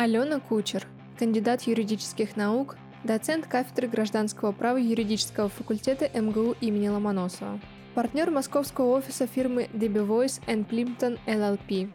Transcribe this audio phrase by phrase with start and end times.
[0.00, 0.86] Алена Кучер,
[1.18, 7.58] кандидат юридических наук, доцент кафедры гражданского права юридического факультета МГУ имени Ломоносова,
[7.96, 11.90] партнер московского офиса фирмы DB Voice Plimpton LLP.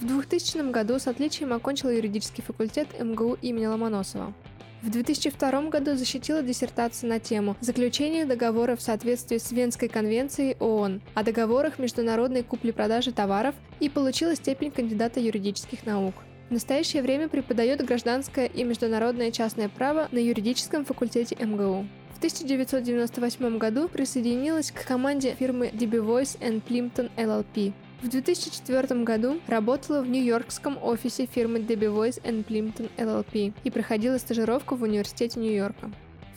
[0.00, 4.34] В 2000 году с отличием окончила юридический факультет МГУ имени Ломоносова.
[4.82, 11.02] В 2002 году защитила диссертацию на тему «Заключение договора в соответствии с Венской конвенцией ООН
[11.14, 16.14] о договорах международной купли-продажи товаров» и получила степень кандидата юридических наук.
[16.48, 21.86] В настоящее время преподает гражданское и международное частное право на юридическом факультете МГУ.
[22.12, 27.72] В 1998 году присоединилась к команде фирмы DB Voice Plimpton LLP.
[28.02, 34.76] В 2004 году работала в нью-йоркском офисе фирмы DB Voice Plimpton LLP и проходила стажировку
[34.76, 35.90] в университете Нью-Йорка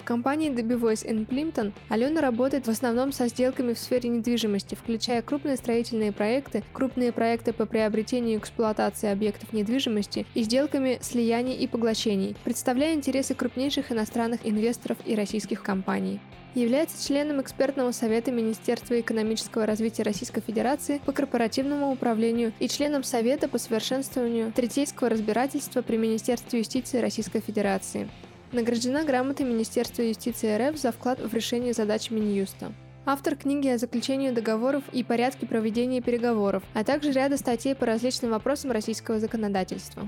[0.08, 5.58] компании DB Voice Plimpton Алена работает в основном со сделками в сфере недвижимости, включая крупные
[5.58, 12.38] строительные проекты, крупные проекты по приобретению и эксплуатации объектов недвижимости и сделками слияний и поглощений,
[12.46, 16.22] представляя интересы крупнейших иностранных инвесторов и российских компаний
[16.56, 23.48] является членом экспертного совета Министерства экономического развития Российской Федерации по корпоративному управлению и членом Совета
[23.48, 28.10] по совершенствованию третейского разбирательства при Министерстве юстиции Российской Федерации.
[28.54, 32.72] Награждена грамотой Министерства юстиции РФ за вклад в решение задач Минюста.
[33.06, 38.32] Автор книги о заключении договоров и порядке проведения переговоров, а также ряда статей по различным
[38.32, 40.08] вопросам российского законодательства.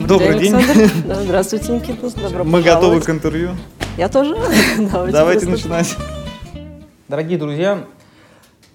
[0.00, 0.56] Добрый, день.
[0.56, 0.90] день.
[1.06, 2.10] Да, здравствуйте, Никита.
[2.20, 3.50] Добро Мы готовы к интервью.
[3.96, 4.34] Я тоже.
[4.78, 5.96] Давайте, Давайте начинать.
[7.08, 7.84] Дорогие друзья,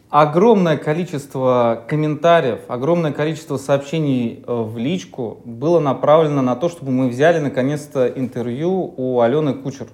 [0.09, 7.09] огромное количество комментариев, огромное количество сообщений э, в личку было направлено на то, чтобы мы
[7.09, 9.87] взяли наконец-то интервью у Алены Кучер.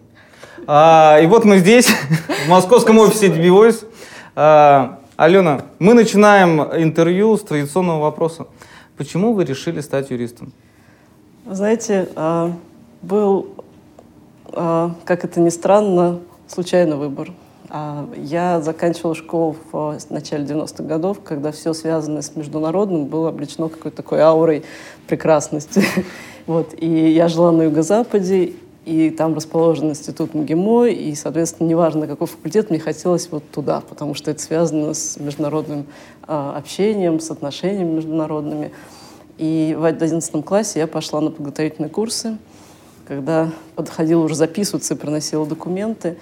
[0.67, 1.87] А, и вот мы здесь,
[2.45, 3.85] в московском офисе DB Voice.
[4.35, 8.47] А, Алена, мы начинаем интервью с традиционного вопроса.
[8.97, 10.53] Почему вы решили стать юристом?
[11.47, 12.53] Знаете, а,
[13.03, 13.49] был,
[14.47, 17.31] а, как это ни странно, случайный выбор.
[17.69, 23.69] А, я заканчивала школу в начале 90-х годов, когда все связанное с международным было облечено
[23.69, 24.63] какой-то такой аурой
[25.07, 25.83] прекрасности.
[26.47, 26.75] Вот.
[26.77, 28.53] И я жила на юго-западе,
[28.85, 34.13] и там расположен институт МГИМО, и, соответственно, неважно, какой факультет, мне хотелось вот туда, потому
[34.13, 35.87] что это связано с международным
[36.27, 38.71] общением, с отношениями международными.
[39.37, 42.37] И в 11 классе я пошла на подготовительные курсы.
[43.05, 46.17] Когда подходила уже записываться и приносила документы,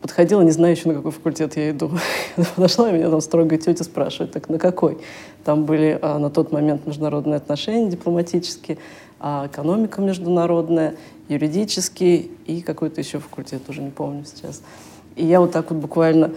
[0.00, 1.90] подходила, не знаю еще, на какой факультет я иду.
[2.56, 4.98] Подошла, и меня там строгая тетя спрашивает, так на какой?
[5.44, 8.78] Там были а, на тот момент международные отношения дипломатические,
[9.20, 10.96] а, экономика международная,
[11.28, 14.60] юридический и какой-то еще факультет, уже не помню сейчас.
[15.16, 16.32] И я вот так вот буквально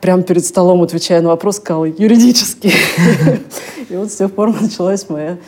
[0.00, 2.72] прямо перед столом, отвечая на вопрос, сказала юридический.
[3.88, 5.38] И вот с тех пор началась моя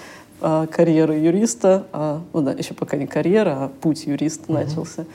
[0.41, 1.87] а, карьера юриста.
[1.93, 5.07] А, ну да, еще пока не карьера, а путь юриста начался.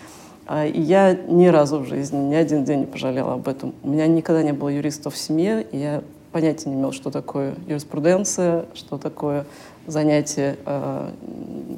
[0.45, 3.73] А, и я ни разу в жизни, ни один день не пожалела об этом.
[3.83, 7.55] У меня никогда не было юристов в семье, и я понятия не имела, что такое
[7.67, 9.45] юриспруденция, что такое
[9.87, 11.09] занятие э,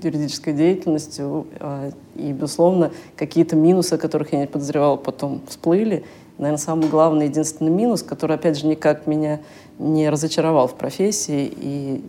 [0.03, 1.47] юридической деятельностью.
[1.59, 6.03] Э, и, безусловно, какие-то минусы, о которых я не подозревала, потом всплыли
[6.39, 9.39] наверное, самый главный, единственный минус, который, опять же, никак меня
[9.77, 11.51] не разочаровал в профессии.
[11.55, 12.03] И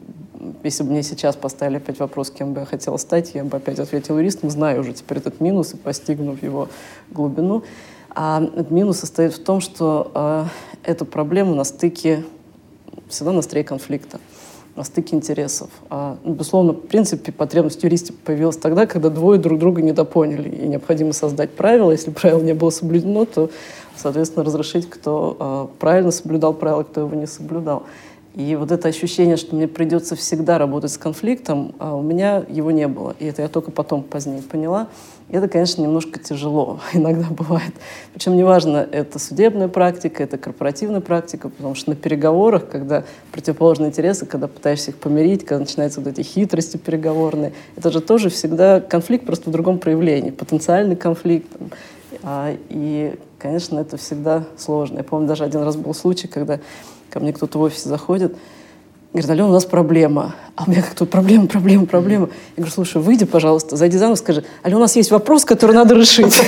[0.62, 3.78] если бы мне сейчас поставили опять вопрос, кем бы я хотела стать, я бы опять
[3.78, 6.68] ответила юристом, знаю уже теперь этот минус и постигнув его
[7.10, 7.64] глубину.
[8.10, 10.44] А минус состоит в том, что э,
[10.84, 12.24] эта проблема на стыке,
[13.08, 14.18] всегда на стыке конфликта
[14.76, 15.68] на стыке интересов.
[15.90, 20.68] А, безусловно, в принципе, потребность в юристе появилась тогда, когда двое друг друга недопоняли, и
[20.68, 21.90] необходимо создать правила.
[21.90, 23.50] Если правило не было соблюдено, то
[24.00, 27.84] соответственно, разрешить, кто э, правильно соблюдал правила, кто его не соблюдал.
[28.34, 32.70] И вот это ощущение, что мне придется всегда работать с конфликтом, а у меня его
[32.70, 33.16] не было.
[33.18, 34.86] И это я только потом позднее поняла.
[35.30, 36.78] И это, конечно, немножко тяжело.
[36.92, 37.72] Иногда бывает.
[38.14, 44.26] Причем неважно, это судебная практика, это корпоративная практика, потому что на переговорах, когда противоположные интересы,
[44.26, 49.26] когда пытаешься их помирить, когда начинаются вот эти хитрости переговорные, это же тоже всегда конфликт,
[49.26, 50.30] просто в другом проявлении.
[50.30, 51.50] Потенциальный конфликт.
[52.22, 54.98] А, и, конечно, это всегда сложно.
[54.98, 56.60] Я помню, даже один раз был случай, когда
[57.10, 58.36] ко мне кто-то в офисе заходит,
[59.12, 60.34] говорит, Алена, у нас проблема.
[60.54, 62.28] А у меня как-то проблема, проблема, проблема.
[62.56, 65.74] Я говорю, слушай, выйди, пожалуйста, зайди за мной, скажи, Алена, у нас есть вопрос, который
[65.74, 66.40] надо решить.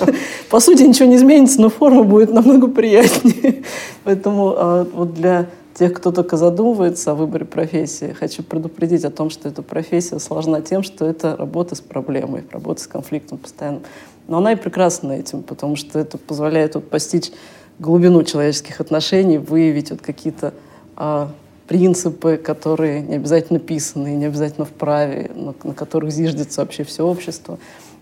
[0.50, 3.62] По сути, ничего не изменится, но форма будет намного приятнее.
[4.04, 9.30] Поэтому а, вот для тех, кто только задумывается о выборе профессии, хочу предупредить о том,
[9.30, 13.80] что эта профессия сложна тем, что это работа с проблемой, работа с конфликтом постоянно.
[14.28, 17.32] Но она и прекрасна этим, потому что это позволяет вот постичь
[17.78, 20.52] глубину человеческих отношений, выявить вот какие-то
[20.96, 21.32] а,
[21.66, 27.06] принципы, которые не обязательно писаны, не обязательно в праве, но на которых зиждется вообще все
[27.06, 27.58] общество.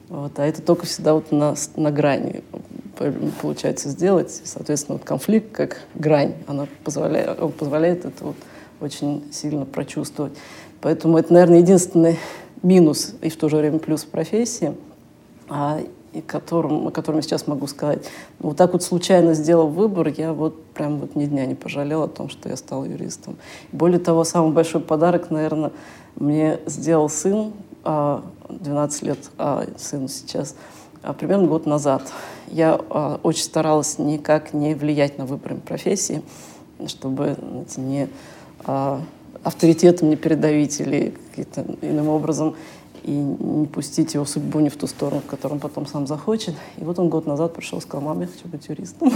[0.09, 2.43] Вот, а это только всегда вот на, на грани
[3.43, 4.31] получается сделать.
[4.45, 8.37] Соответственно, вот конфликт как грань, она позволяет, он позволяет это вот
[8.81, 10.33] очень сильно прочувствовать.
[10.81, 12.19] Поэтому это, наверное, единственный
[12.63, 14.75] минус и в то же время плюс профессии,
[15.49, 15.81] а,
[16.17, 18.05] и которым, о котором я сейчас могу сказать.
[18.39, 22.09] Вот так вот случайно сделав выбор, я вот прям вот ни дня не пожалела о
[22.09, 23.37] том, что я стал юристом.
[23.73, 25.73] Более того, самый большой подарок, наверное,
[26.17, 27.53] мне сделал сын,
[27.85, 30.57] 12 а, лет а сыну сейчас,
[31.03, 32.03] а, примерно год назад.
[32.49, 36.23] Я а, очень старалась никак не влиять на выбор профессии,
[36.87, 38.09] чтобы знаете, не
[39.47, 42.57] авторитетом не передавить или каким-то иным образом
[43.07, 46.55] и не пустить его судьбу не в ту сторону, в которую он потом сам захочет.
[46.77, 49.13] И вот он год назад пришел и сказал, мам, я хочу быть юристом.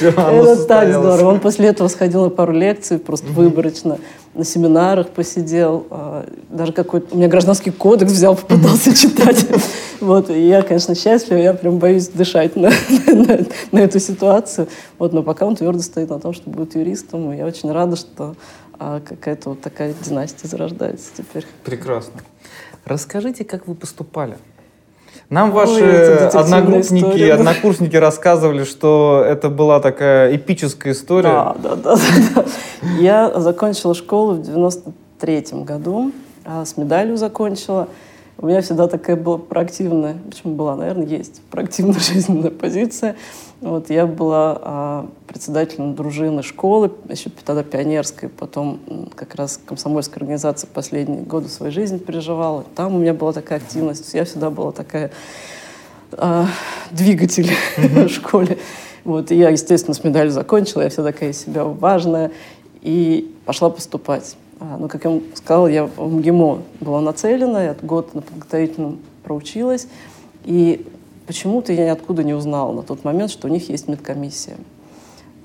[0.00, 1.30] Это так здорово.
[1.30, 3.98] Он после этого сходил на пару лекций, просто выборочно,
[4.34, 5.86] на семинарах посидел.
[5.90, 7.14] А, даже какой-то...
[7.14, 9.46] У меня гражданский кодекс взял, попытался читать.
[10.00, 12.70] Вот, и я, конечно, счастлива, я прям боюсь дышать на,
[13.06, 13.38] на,
[13.72, 14.68] на эту ситуацию.
[14.98, 17.96] Вот, но пока он твердо стоит на том, что будет юристом, и я очень рада,
[17.96, 18.36] что
[18.78, 21.44] а, какая-то вот такая династия зарождается теперь.
[21.64, 22.20] Прекрасно.
[22.88, 24.36] Расскажите, как вы поступали.
[25.30, 31.28] Нам ваши Ой, одногруппники, история, однокурсники рассказывали, что это была такая эпическая история.
[31.28, 31.96] Да, да, да.
[32.34, 32.44] да,
[32.98, 36.12] Я закончила школу в 93 году,
[36.46, 37.88] а с медалью закончила.
[38.40, 43.16] У меня всегда такая была проактивная, почему была, наверное, есть проактивная жизненная позиция.
[43.60, 48.78] Вот я была а, председателем дружины школы, еще тогда пионерской, потом
[49.16, 52.64] как раз комсомольской организации последние годы своей жизни переживала.
[52.76, 55.10] Там у меня была такая активность, я всегда была такая
[56.12, 56.46] а,
[56.92, 58.58] двигатель в школе.
[59.02, 62.30] Вот, и я, естественно, с медалью закончила, я вся такая себя важная,
[62.82, 64.36] и пошла поступать.
[64.60, 68.98] А, ну, как я вам сказала, я в МГИМО была нацелена, я год на подготовительном
[69.22, 69.86] проучилась,
[70.44, 70.86] и
[71.28, 74.56] Почему-то я ниоткуда не узнала на тот момент, что у них есть медкомиссия.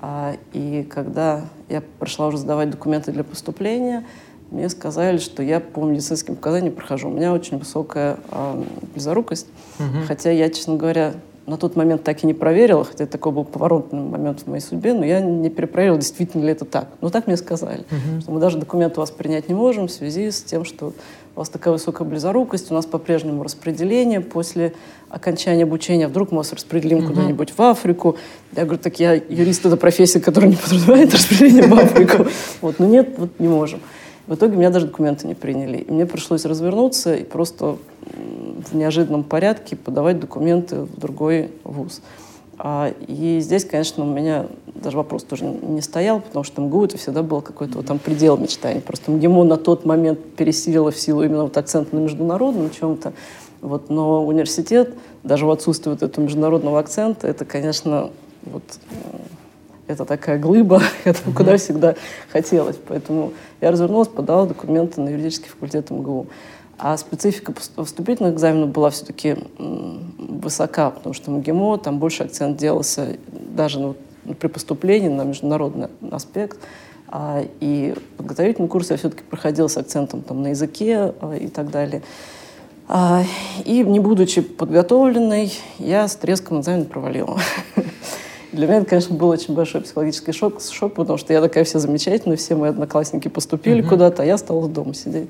[0.00, 4.02] А, и когда я пришла уже сдавать документы для поступления,
[4.50, 7.10] мне сказали, что я по медицинским показаниям прохожу.
[7.10, 8.64] У меня очень высокая э,
[8.94, 9.46] близорукость,
[9.78, 10.06] угу.
[10.08, 11.12] хотя я, честно говоря,
[11.46, 14.94] на тот момент так и не проверила, хотя такой был поворотный момент в моей судьбе,
[14.94, 16.88] но я не перепроверила, действительно ли это так.
[17.00, 18.22] Но так мне сказали, uh-huh.
[18.22, 20.94] что мы даже документы у вас принять не можем в связи с тем, что
[21.36, 24.72] у вас такая высокая близорукость, у нас по-прежнему распределение после
[25.10, 27.08] окончания обучения, вдруг мы вас распределим uh-huh.
[27.08, 28.16] куда-нибудь в Африку.
[28.56, 32.26] Я говорю, так я юрист, это профессия, которая не подразумевает распределение в Африку.
[32.62, 33.80] Вот, но нет, вот не можем.
[34.26, 35.78] В итоге меня даже документы не приняли.
[35.78, 37.76] И мне пришлось развернуться и просто
[38.70, 42.00] в неожиданном порядке подавать документы в другой вуз.
[42.56, 46.98] А, и здесь, конечно, у меня даже вопрос тоже не стоял, потому что МГУ это
[46.98, 48.80] всегда был какой-то вот там предел мечтаний.
[48.80, 53.12] Просто МГИМО на тот момент пересилило в силу именно вот акцента на международном чем-то.
[53.60, 58.10] Вот, но университет, даже в отсутствии вот этого международного акцента, это, конечно,
[58.42, 58.62] вот,
[59.86, 61.94] это такая глыба, это куда всегда
[62.30, 62.76] хотелось.
[62.88, 66.26] Поэтому я развернулась, подала документы на юридический факультет МГУ.
[66.76, 73.78] А специфика вступительных экзаменов была все-таки высока, потому что МГИМО, там больше акцент делался даже
[73.78, 73.94] ну,
[74.38, 76.58] при поступлении на международный аспект.
[77.08, 81.70] А, и подготовительный курс я все-таки проходил с акцентом там, на языке а, и так
[81.70, 82.02] далее.
[82.88, 83.22] А,
[83.64, 87.38] и не будучи подготовленной, я с треском экзамен провалила.
[88.54, 91.80] Для меня это, конечно, был очень большой психологический шок, шок, потому что я такая вся
[91.80, 93.88] замечательная, все мои одноклассники поступили mm-hmm.
[93.88, 95.28] куда-то, а я стала дома сидеть.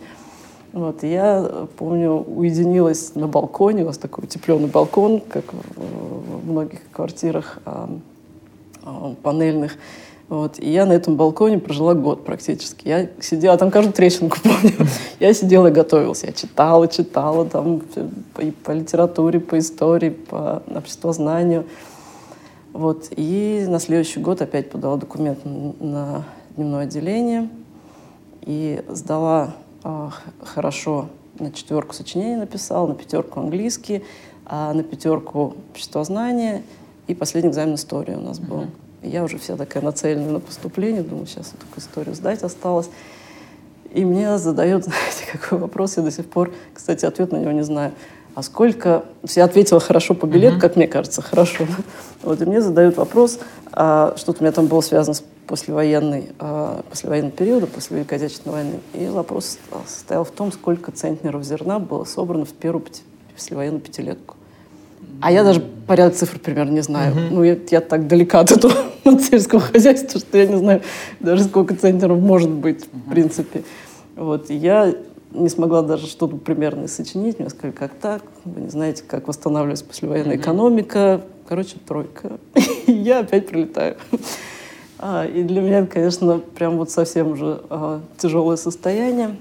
[0.73, 6.81] Вот, и я, помню, уединилась на балконе, у нас такой утепленный балкон, как в многих
[6.93, 7.88] квартирах а,
[8.83, 9.76] а, панельных.
[10.28, 12.88] Вот, и я на этом балконе прожила год практически.
[12.88, 14.88] Я сидела, там каждую трещинку помню.
[15.21, 16.25] Я сидела и готовилась.
[16.25, 17.83] Я читала, читала там
[18.38, 21.64] и по литературе, по истории, по обществознанию.
[22.75, 23.07] Вот.
[23.16, 26.25] И на следующий год опять подала документ на
[26.57, 27.49] дневное отделение
[28.43, 29.54] и сдала
[29.85, 30.11] э,
[30.43, 34.02] хорошо на четверку сочинений написала, на пятерку английский,
[34.45, 36.64] а на пятерку обществознание
[37.07, 38.66] и последний экзамен истории у нас был.
[39.02, 42.90] И я уже вся такая нацелена на поступление, думаю, сейчас только историю сдать осталось.
[43.93, 47.62] И мне задают, знаете, какой вопрос, я до сих пор, кстати, ответ на него не
[47.62, 47.93] знаю.
[48.35, 49.05] А сколько...
[49.35, 50.61] Я ответила хорошо по билету, uh-huh.
[50.61, 51.67] как мне кажется, хорошо.
[52.23, 53.38] Вот, и мне задают вопрос,
[53.71, 58.55] а, что-то у меня там было связано с послевоенной, а, послевоенным периодом, после Великой Отечественной
[58.55, 58.81] войны.
[58.95, 62.87] И вопрос состоял в том, сколько центнеров зерна было собрано в первую
[63.35, 64.37] послевоенную пятилетку.
[65.21, 67.14] А я даже порядок цифр примерно не знаю.
[67.14, 67.29] Uh-huh.
[67.31, 68.75] Ну, я, я так далека от этого
[69.21, 70.81] сельского хозяйства, что я не знаю
[71.21, 73.07] даже сколько центнеров может быть, uh-huh.
[73.07, 73.64] в принципе.
[74.17, 74.95] Вот, и я
[75.35, 77.38] не смогла даже что-то примерно сочинить.
[77.38, 78.23] Мне сказали, как так?
[78.45, 80.41] Вы не знаете, как восстанавливается послевоенная mm-hmm.
[80.41, 81.21] экономика.
[81.49, 82.38] Короче, тройка.
[82.87, 83.97] и я опять прилетаю.
[84.99, 89.37] А, и для меня, конечно, прям вот совсем уже а, тяжелое состояние.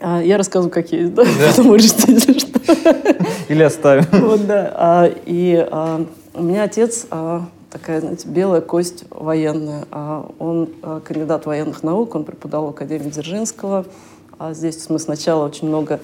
[0.00, 1.24] А, я рассказываю, как есть, да?
[1.24, 1.30] да.
[1.56, 2.60] Потом решите, что...
[3.48, 4.04] Или оставим.
[4.12, 4.72] Вот, да.
[4.74, 6.04] А, и а,
[6.34, 9.84] у меня отец а, такая, знаете, белая кость военная.
[9.90, 13.86] А, он а, кандидат военных наук, он преподавал в Академии Дзержинского.
[14.44, 16.00] А здесь мы сначала очень много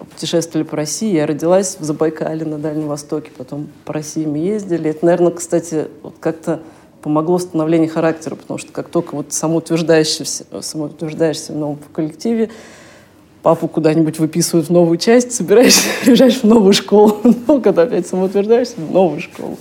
[0.00, 1.14] путешествовали по России.
[1.14, 4.90] Я родилась в Забайкале на Дальнем Востоке, потом по России мы ездили.
[4.90, 6.58] Это, наверное, кстати, вот как-то
[7.00, 10.24] помогло становлению характера, потому что как только вот самоутверждаешься,
[10.62, 12.50] самоутверждаешься в новом коллективе,
[13.44, 18.74] папу куда-нибудь выписывают в новую часть, собираешься, приезжаешь в новую школу, ну, когда опять самоутверждаешься,
[18.78, 19.58] в новую школу.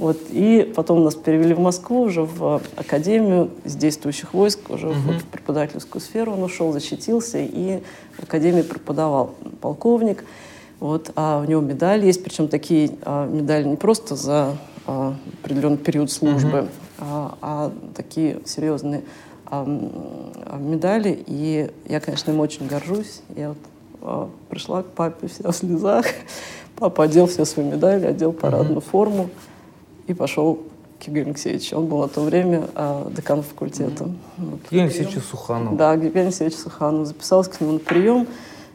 [0.00, 0.16] Вот.
[0.30, 5.18] И потом нас перевели в Москву уже в академию из действующих войск, уже uh-huh.
[5.18, 7.82] в преподавательскую сферу он ушел, защитился и
[8.16, 10.24] в академии преподавал полковник.
[10.78, 15.76] Вот, а у него медали есть, причем такие а, медали не просто за а, определенный
[15.76, 16.68] период службы, uh-huh.
[17.00, 19.02] а, а такие серьезные
[19.44, 19.66] а,
[20.46, 21.22] а, медали.
[21.26, 23.20] И я, конечно, им очень горжусь.
[23.36, 23.58] Я вот,
[24.00, 26.06] а, пришла к папе вся в слезах.
[26.76, 28.90] Папа одел все свои медали, одел парадную uh-huh.
[28.90, 29.28] форму
[30.10, 30.60] и пошел
[30.98, 31.78] к Евгению Алексеевичу.
[31.78, 34.04] Он был на то время а, деканом факультета.
[34.04, 34.10] Mm-hmm.
[34.38, 34.60] Вот.
[34.64, 35.76] Евгений Алексеевич Суханов.
[35.76, 37.06] Да, Евгений Алексеевич Суханов.
[37.06, 38.26] Записался к нему на прием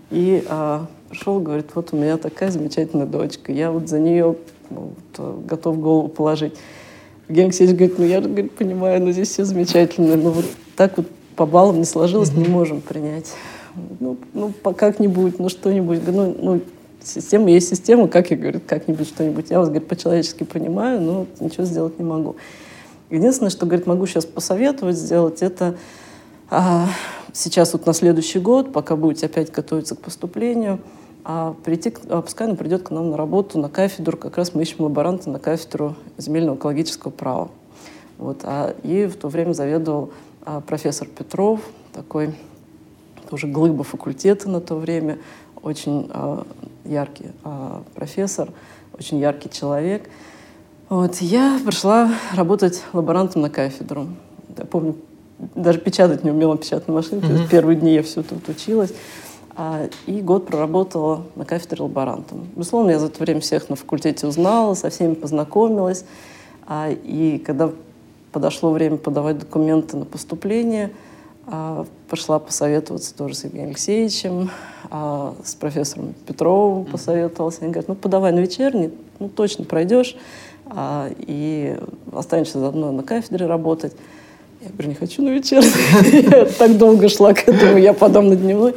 [0.10, 4.36] и а, пришел, говорит, вот у меня такая замечательная дочка, я вот за нее
[4.70, 6.56] ну, вот, готов голову положить.
[7.28, 11.08] Евгений Алексеевич говорит, ну я говорит, понимаю, но здесь все замечательно, но вот так вот
[11.36, 12.48] по баллам не сложилось, mm-hmm.
[12.48, 13.34] не можем принять.
[14.00, 16.02] Ну, ну как-нибудь, ну что-нибудь.
[16.08, 16.62] Ну, ну,
[17.06, 19.52] Система есть система, как я говорю, как-нибудь что-нибудь.
[19.52, 22.36] Я вас, говорит, по-человечески понимаю, но ничего сделать не могу.
[23.12, 25.78] Единственное, что, говорит, могу сейчас посоветовать сделать, это
[26.50, 26.88] а,
[27.32, 30.80] сейчас вот на следующий год, пока будете опять готовиться к поступлению,
[31.24, 34.64] а, прийти, а, пускай она придет к нам на работу, на кафедру, как раз мы
[34.64, 37.52] ищем лаборанта на кафедру земельного экологического права.
[38.18, 40.10] Вот, а ей в то время заведовал
[40.44, 41.62] а, профессор Петров,
[41.94, 42.34] такой
[43.30, 45.20] тоже глыба факультета на то время,
[45.66, 46.44] очень э,
[46.86, 48.50] яркий э, профессор,
[48.98, 50.08] очень яркий человек.
[50.90, 54.08] Вот, я пришла работать лаборантом на кафедру.
[54.56, 54.96] Я помню,
[55.56, 57.32] даже печатать не умела печатной машинкой.
[57.32, 57.50] Mm-hmm.
[57.50, 58.94] Первые дни я все тут училась.
[59.56, 62.48] А, и год проработала на кафедре лаборантом.
[62.56, 66.06] Безусловно, я за это время всех на факультете узнала, со всеми познакомилась.
[66.68, 67.72] А, и когда
[68.32, 70.92] подошло время подавать документы на поступление–
[72.10, 74.50] пошла посоветоваться тоже с Евгением Алексеевичем,
[74.90, 77.62] а, с профессором Петровым посоветовался.
[77.62, 80.16] Они говорят, ну подавай на вечерний, ну точно пройдешь,
[80.66, 81.78] а, и
[82.12, 83.94] останешься заодно на кафедре работать.
[84.62, 85.70] Я говорю, не хочу на вечерний.
[86.32, 88.74] Я так долго шла к этому, я подам на дневной.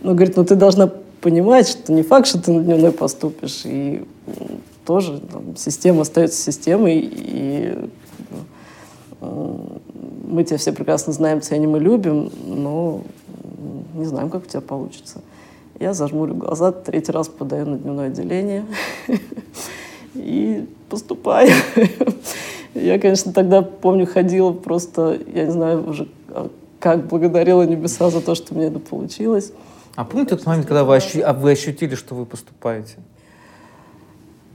[0.00, 0.90] Но говорит, ну ты должна
[1.20, 3.62] понимать, что не факт, что ты на дневной поступишь.
[3.64, 4.02] И
[4.86, 7.76] тоже там, система остается системой, и
[9.20, 13.02] мы тебя все прекрасно знаем, ценим и любим, но
[13.94, 15.20] не знаем, как у тебя получится.
[15.78, 18.64] Я зажмурю глаза, третий раз подаю на дневное отделение
[20.14, 21.50] и поступаю.
[22.74, 26.48] Я, конечно, тогда, помню, ходила просто, я не знаю уже, а,
[26.78, 29.52] как благодарила небеса за то, что мне это получилось.
[29.96, 31.20] А помните тот момент, когда вы, ощу...
[31.24, 32.94] А вы ощутили, что вы поступаете?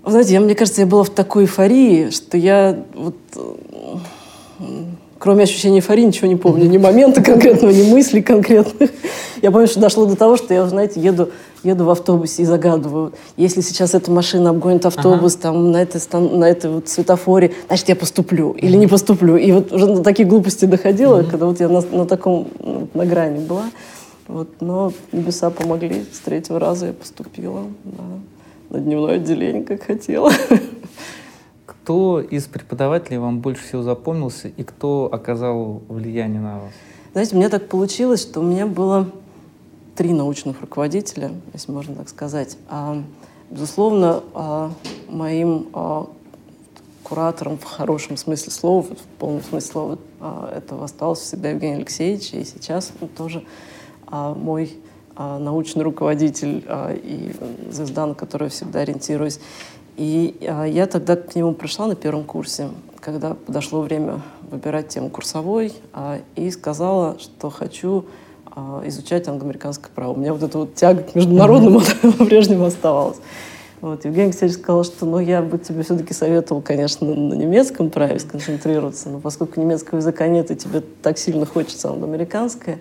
[0.06, 3.18] знаете, я, мне кажется, я была в такой эйфории, что я вот
[5.20, 6.66] кроме ощущения эйфории, ничего не помню.
[6.66, 8.92] Ни момента конкретного, ни мыслей конкретных.
[9.42, 11.30] Я помню, что дошло до того, что я, знаете, еду,
[11.64, 15.42] еду в автобусе и загадываю, если сейчас эта машина обгонит автобус ага.
[15.42, 19.36] там, на этой, на этой вот светофоре, значит, я поступлю или не поступлю.
[19.36, 22.88] И вот уже на такие глупости доходила, mm когда вот я на, на таком, ну,
[22.94, 23.66] на грани была.
[24.28, 26.06] Вот, но небеса помогли.
[26.12, 28.04] С третьего раза я поступила да,
[28.70, 30.32] на дневное отделение, как хотела.
[31.86, 36.72] Кто из преподавателей вам больше всего запомнился и кто оказал влияние на вас?
[37.12, 39.12] Знаете, у меня так получилось, что у меня было
[39.96, 42.58] три научных руководителя, если можно так сказать.
[42.70, 43.04] А,
[43.52, 44.72] безусловно, а,
[45.10, 46.08] моим а,
[47.04, 50.00] куратором в хорошем смысле слова, в полном смысле слова,
[50.56, 53.44] этого остался всегда Евгений Алексеевич, и сейчас он тоже
[54.10, 54.76] мой
[55.18, 57.32] а, научный руководитель а, и
[57.72, 59.40] звезда, на которую я всегда ориентируюсь.
[59.98, 64.22] И я тогда к нему пришла на первом курсе, когда подошло время
[64.52, 65.74] выбирать тему курсовой,
[66.36, 68.06] и сказала, что хочу
[68.86, 70.14] изучать англо-американское право.
[70.14, 71.82] У меня вот эта вот тяга к международному
[72.18, 73.18] по-прежнему оставалась.
[73.82, 78.20] Вот, Евгений Алексеевич сказал, что ну, я бы тебе все-таки советовал, конечно, на немецком праве
[78.20, 82.80] сконцентрироваться, но поскольку немецкого языка нет, и тебе так сильно хочется англо-американское,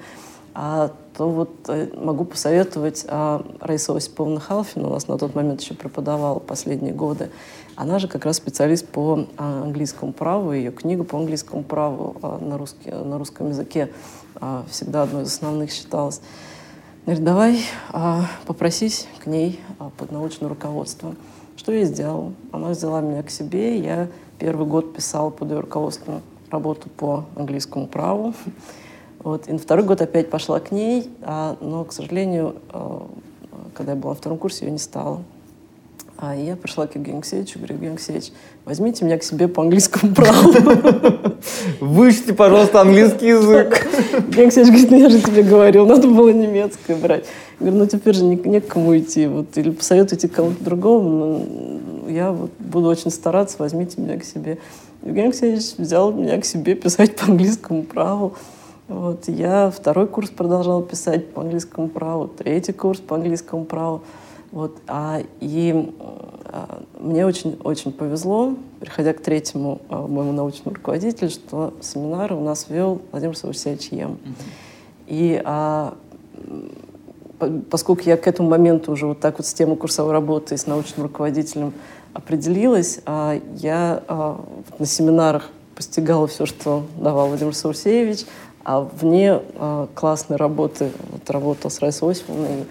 [0.55, 5.61] а, то вот э, могу посоветовать а, Раиса Осиповна Халфин, у нас на тот момент
[5.61, 7.31] еще преподавала последние годы.
[7.77, 12.39] Она же как раз специалист по а, английскому праву, ее книга по английскому праву а,
[12.39, 13.93] на, русский, на русском языке
[14.37, 16.21] а, всегда одной из основных считалась.
[17.07, 17.61] Говорит, давай
[17.93, 21.15] а, попросись к ней а, под научное руководство.
[21.57, 22.33] Что я сделала?
[22.51, 27.87] Она взяла меня к себе, я первый год писала под ее руководством работу по английскому
[27.87, 28.35] праву.
[29.25, 29.49] Вот.
[29.49, 33.09] И на второй год опять пошла к ней, а, но, к сожалению, а,
[33.75, 35.23] когда я была на втором курсе, ее не стало.
[36.17, 38.33] А я пришла к Евгению Алексеевичу, говорю, Евгений Алексеевич,
[38.65, 40.53] возьмите меня к себе по английскому праву.
[41.81, 43.87] Выучите, пожалуйста, английский язык.
[44.13, 47.25] Евгений Алексеевич говорит, ну я же тебе говорил, надо было немецкое брать.
[47.59, 51.09] Я говорю, ну теперь же не, не к кому идти, вот, или посоветуйте кому-то другому,
[51.09, 54.59] но я вот буду очень стараться, возьмите меня к себе.
[55.03, 58.35] Евгений Алексеевич взял меня к себе писать по английскому праву.
[58.87, 64.03] Вот, я второй курс продолжала писать по английскому праву, третий курс по английскому праву.
[64.53, 65.93] Вот, а, и
[66.47, 72.67] а, мне очень-очень повезло, приходя к третьему а, моему научному руководителю, что семинары у нас
[72.69, 74.13] вел Владимир Савусевич Ем.
[74.13, 74.35] Mm-hmm.
[75.07, 75.95] И а,
[77.71, 80.67] поскольку я к этому моменту уже вот так вот с темой курсовой работы и с
[80.67, 81.73] научным руководителем
[82.13, 84.45] определилась, а, я а,
[84.79, 88.27] на семинарах постигала все, что давал Владимир Саусеевич,
[88.65, 92.65] а вне а, классной работы вот, работал с Раисой Осиповной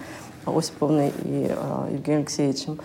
[0.44, 2.78] Осиповной и а, Евгением Алексеевичем.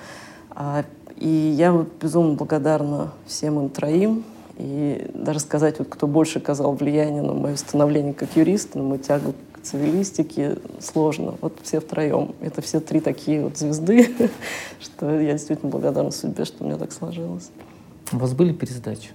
[0.51, 0.85] А,
[1.17, 4.23] и я вот безумно благодарна всем им троим.
[4.57, 8.99] И даже сказать, вот, кто больше оказал влияние на мое становление как юриста, на мою
[9.01, 11.35] тягу к цивилистике, сложно.
[11.41, 12.35] Вот все втроем.
[12.41, 14.09] Это все три такие вот звезды,
[14.79, 17.49] что я действительно благодарна судьбе, что у меня так сложилось.
[18.11, 19.09] У вас были пересдачи?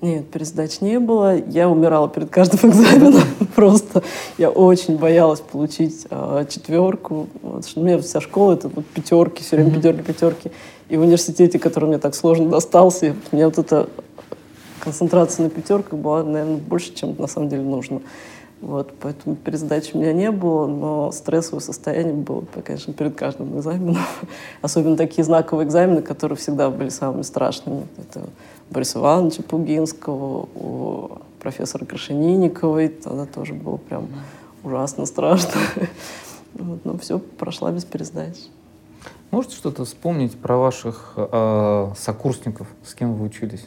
[0.00, 1.36] Нет, пересдач не было.
[1.36, 3.22] Я умирала перед каждым экзаменом.
[3.56, 4.04] Просто
[4.36, 7.28] я очень боялась получить э, четверку.
[7.42, 10.50] Вот, что у меня вся школа это вот пятерки, все время пятерки, пятерки.
[10.88, 13.88] И в университете, который мне так сложно достался, у меня вот эта
[14.78, 18.00] концентрация на пятерках была, наверное, больше, чем на самом деле нужно.
[18.60, 23.98] Вот, поэтому пересдачи у меня не было, но стрессовое состояние было, конечно, перед каждым экзаменом.
[24.62, 27.86] Особенно такие знаковые экзамены, которые всегда были самыми страшными.
[27.96, 28.28] Это
[28.70, 32.88] Бориса Ивановича Пугинского, у профессора Крашенинниковой.
[32.88, 34.08] Тогда тоже было прям
[34.62, 35.60] ужасно страшно.
[36.54, 38.34] Вот, но все прошла без пересдач.
[39.30, 43.66] Можете что-то вспомнить про ваших э, сокурсников, с кем вы учились?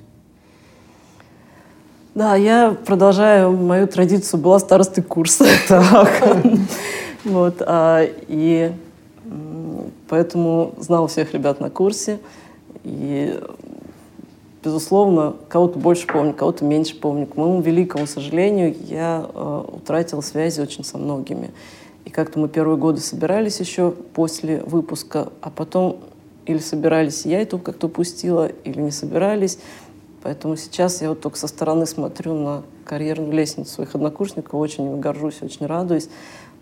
[2.16, 5.46] Да, я продолжаю мою традицию, была старостой курса.
[5.68, 6.22] Так.
[7.24, 8.74] Вот, а, и
[10.10, 12.20] поэтому знала всех ребят на курсе.
[12.84, 13.40] И
[14.64, 17.26] безусловно, кого-то больше помню, кого-то меньше помню.
[17.28, 21.52] К моему великому сожалению, я э, утратила связи очень со многими.
[22.06, 25.98] И как-то мы первые годы собирались еще после выпуска, а потом
[26.46, 29.60] или собирались, я это как-то упустила, или не собирались.
[30.24, 35.42] Поэтому сейчас я вот только со стороны смотрю на карьерную лестницу своих однокурсников, очень горжусь,
[35.42, 36.10] очень радуюсь.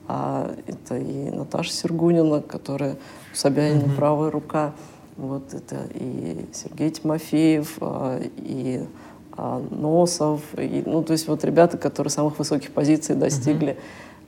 [0.07, 2.97] А это и Наташа Сергунина, которая
[3.33, 3.95] у Собянина mm-hmm.
[3.95, 4.73] правая рука,
[5.17, 8.85] вот это и Сергей Тимофеев, а, и
[9.33, 13.71] а, Носов, и, ну, то есть вот ребята, которые самых высоких позиций достигли.
[13.71, 13.79] Угу.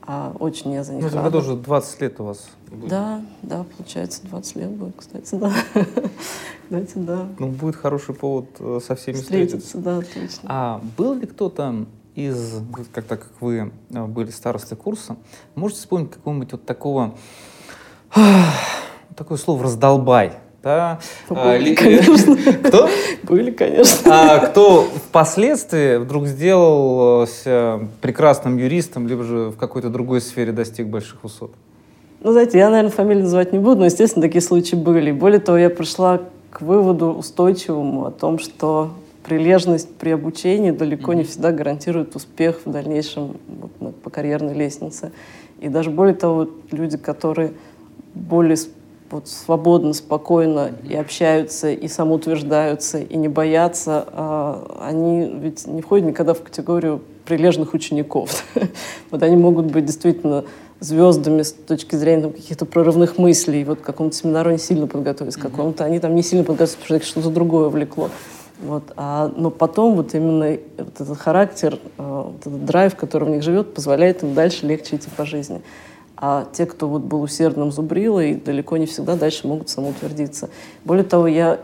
[0.04, 1.38] А, очень я за них ну, рада.
[1.38, 2.88] уже 20 лет у вас будет.
[2.88, 5.52] Да, да, получается 20 лет будет, кстати, да.
[6.64, 7.28] Кстати, да.
[7.38, 9.78] Ну, будет хороший повод э, со всеми встретиться.
[9.78, 10.40] да, точно.
[10.44, 15.16] А был ли кто-то из, как так как вы э, были старостой курса,
[15.54, 17.14] можете вспомнить какого-нибудь вот такого,
[19.16, 21.00] такое слово «раздолбай», да?
[21.28, 22.36] Были, а, конечно.
[22.64, 22.88] Кто?
[23.22, 24.10] Были, конечно.
[24.10, 31.22] А кто впоследствии вдруг сделался прекрасным юристом, либо же в какой-то другой сфере достиг больших
[31.22, 31.52] высот?
[32.20, 35.10] Ну, знаете, я, наверное, фамилию называть не буду, но, естественно, такие случаи были.
[35.10, 36.20] Более того, я пришла
[36.50, 38.92] к выводу устойчивому о том, что
[39.24, 43.36] прилежность при обучении далеко не всегда гарантирует успех в дальнейшем
[43.80, 45.12] вот, по карьерной лестнице.
[45.60, 47.52] И даже более того, люди, которые
[48.14, 48.56] более
[49.12, 56.06] вот свободно, спокойно и общаются, и самоутверждаются, и не боятся, а, они ведь не входят
[56.06, 58.44] никогда в категорию прилежных учеников.
[59.10, 60.44] вот они могут быть действительно
[60.80, 63.64] звездами с точки зрения там, каких-то прорывных мыслей.
[63.64, 66.86] Вот к какому-то семинару они сильно подготовились, к какому-то они там не сильно подготовились, потому
[66.86, 68.10] что их что-то другое влекло.
[68.62, 68.84] Вот.
[68.96, 73.42] А, но потом вот именно вот этот характер, э, вот этот драйв, который в них
[73.42, 75.62] живет, позволяет им дальше легче идти по жизни.
[76.24, 80.50] А те, кто вот был усердным зубрилой, далеко не всегда дальше могут самоутвердиться.
[80.84, 81.58] Более того, я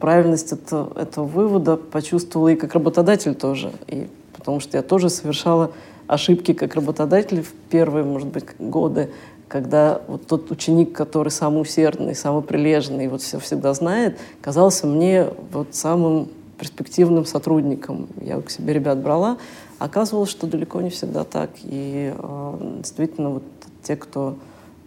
[0.00, 3.70] правильность это, этого вывода почувствовала и как работодатель тоже.
[3.86, 5.72] И потому что я тоже совершала
[6.06, 9.10] ошибки как работодатель в первые, может быть, годы,
[9.46, 15.26] когда вот тот ученик, который самый усердный, самый прилежный, вот все всегда знает, казался мне
[15.52, 18.08] вот самым перспективным сотрудником.
[18.22, 19.36] Я к себе ребят брала.
[19.80, 21.48] Оказывалось, что далеко не всегда так.
[21.64, 23.42] И э, действительно, вот
[23.82, 24.36] те, кто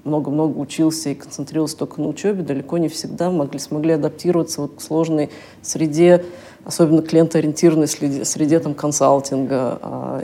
[0.04, 4.82] много-много учился и концентрировался только на учебе, далеко не всегда могли, смогли адаптироваться вот к
[4.82, 5.32] сложной
[5.64, 6.24] среде,
[6.64, 10.24] особенно клиентоориентированной среде, среде там, консалтинга а,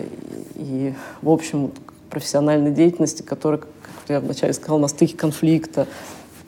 [0.54, 1.72] и, в общем,
[2.12, 3.70] профессиональной деятельности, которая, как
[4.08, 5.88] я вначале сказала, на стыке конфликта,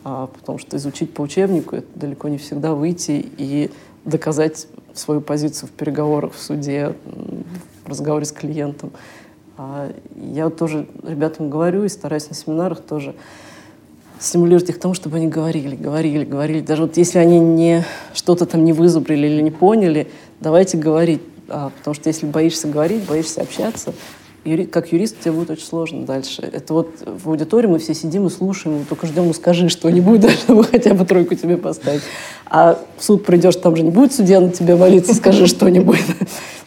[0.03, 3.71] а, потому что изучить по учебнику— это далеко не всегда выйти и
[4.05, 6.93] доказать свою позицию в переговорах в суде,
[7.83, 8.91] в разговоре с клиентом.
[9.57, 13.15] А, я тоже ребятам говорю и стараюсь на семинарах тоже
[14.19, 16.61] стимулировать их к тому, чтобы они говорили, говорили, говорили.
[16.61, 21.21] Даже вот если они не что-то там не вызубрили или не поняли, давайте говорить.
[21.49, 23.93] А, потому что если боишься говорить, боишься общаться,
[24.43, 26.41] юри, как юрист тебе будет очень сложно дальше.
[26.41, 30.29] Это вот в аудитории мы все сидим и слушаем, только ждем, ну скажи что-нибудь, да,
[30.29, 32.01] чтобы хотя бы тройку тебе поставить.
[32.45, 35.99] А в суд придешь, там же не будет судья на тебя молиться, скажи что-нибудь.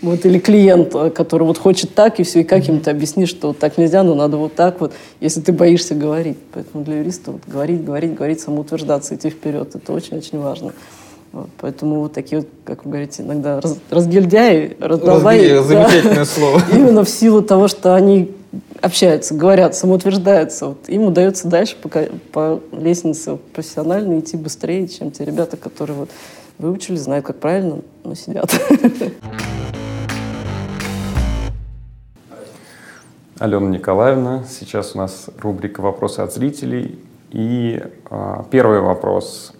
[0.03, 3.49] Вот, или клиент, который вот хочет так, и все, и как ему ты объяснишь, что
[3.49, 6.37] вот так нельзя, но надо вот так вот, если ты боишься говорить.
[6.53, 10.75] Поэтому для юриста вот говорить, говорить, говорить, самоутверждаться, идти вперед, это очень-очень важно.
[11.35, 15.49] Вот, поэтому вот такие вот, как вы говорите, иногда раз, разгильдяи, раздолбаи.
[15.49, 16.63] Да, замечательное слово.
[16.73, 18.31] Именно в силу того, что они
[18.81, 20.67] общаются, говорят, самоутверждаются.
[20.67, 21.89] Вот им удается дальше по,
[22.31, 26.11] по лестнице профессионально идти быстрее, чем те ребята, которые вот
[26.59, 28.55] выучили, знают, как правильно, но сидят.
[33.41, 36.97] Алена Николаевна, сейчас у нас рубрика «Вопросы от зрителей».
[37.33, 39.54] И э, первый вопрос.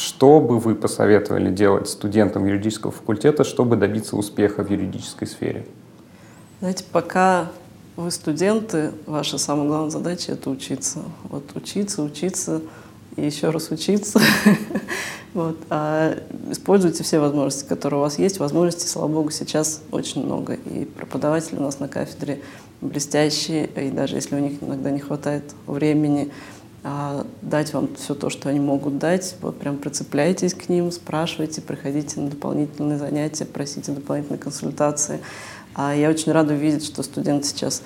[0.00, 5.66] Что бы вы посоветовали делать студентам юридического факультета, чтобы добиться успеха в юридической сфере?
[6.60, 7.50] Знаете, пока
[7.96, 11.00] вы студенты, ваша самая главная задача— это учиться.
[11.24, 12.62] Вот учиться, учиться
[13.16, 14.22] и еще раз учиться.
[15.34, 15.58] вот.
[15.68, 16.16] а
[16.50, 18.38] используйте все возможности, которые у вас есть.
[18.38, 20.54] Возможностей, слава богу, сейчас очень много.
[20.54, 22.40] И преподаватели у нас на кафедре
[22.80, 26.30] блестящие, и даже если у них иногда не хватает времени,
[26.82, 29.36] а, дать вам все то, что они могут дать.
[29.42, 35.20] Вот прям прицепляйтесь к ним, спрашивайте, приходите на дополнительные занятия, просите дополнительные консультации.
[35.74, 37.82] А я очень рада видеть, что студенты сейчас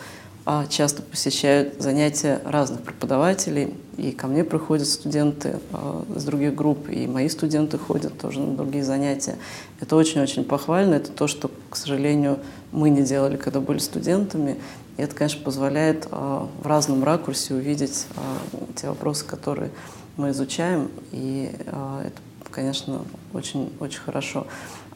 [0.47, 3.75] а, часто посещают занятия разных преподавателей.
[3.97, 8.55] И ко мне приходят студенты а, из других групп, и мои студенты ходят тоже на
[8.55, 9.37] другие занятия.
[9.81, 10.95] Это очень-очень похвально.
[10.95, 12.39] Это то, что, к сожалению,
[12.73, 14.57] мы не делали, когда были студентами.
[14.97, 19.71] И это, конечно, позволяет э, в разном ракурсе увидеть э, те вопросы, которые
[20.17, 20.91] мы изучаем.
[21.11, 23.03] И э, это, конечно,
[23.33, 24.47] очень, очень хорошо.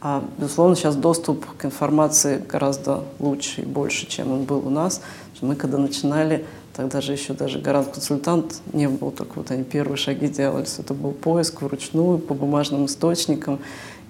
[0.00, 5.02] А, безусловно, сейчас доступ к информации гораздо лучше и больше, чем он был у нас.
[5.40, 10.28] Мы когда начинали, тогда же еще даже гарант-консультант не был, только вот они первые шаги
[10.28, 10.78] делались.
[10.78, 13.58] Это был поиск вручную по бумажным источникам.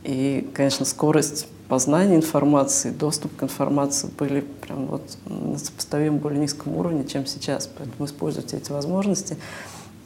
[0.05, 6.77] И, конечно, скорость познания информации, доступ к информации были прям вот на сопоставимо более низком
[6.77, 7.69] уровне, чем сейчас.
[7.79, 9.37] Поэтому используйте эти возможности.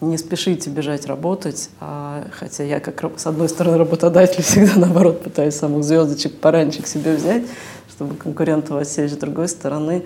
[0.00, 5.54] Не спешите бежать работать, а, хотя я, как с одной стороны, работодатель, всегда наоборот пытаюсь
[5.54, 7.44] самых звездочек пораньше к себе взять,
[7.88, 9.12] чтобы конкурентов отсечь.
[9.12, 10.04] С другой стороны,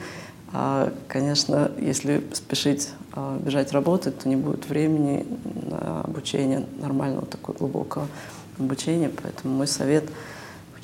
[0.52, 5.26] а, конечно, если спешить а, бежать работать, то не будет времени
[5.70, 8.06] на обучение нормального такого глубокого
[8.58, 9.10] обучения.
[9.22, 10.04] Поэтому мой совет—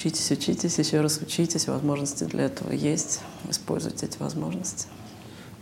[0.05, 4.89] Учитесь, учитесь, еще раз учитесь, возможности для этого есть, используйте эти возможности.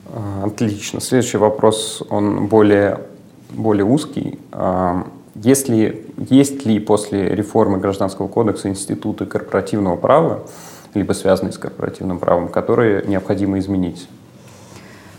[0.07, 0.98] А, отлично.
[1.03, 3.03] Следующий вопрос, он более,
[3.50, 4.38] более узкий.
[4.50, 10.46] А, есть ли, есть ли после реформы Гражданского кодекса институты корпоративного права,
[10.94, 14.09] либо связанные с корпоративным правом, которые необходимо изменить?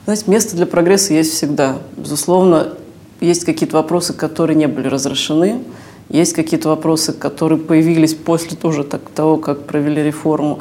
[0.06, 1.78] Знаете, место для прогресса есть всегда.
[1.96, 2.74] Безусловно,
[3.20, 5.62] есть какие-то вопросы, которые не были разрешены,
[6.12, 10.60] есть какие-то вопросы, которые появились после тоже так, того, как провели реформу,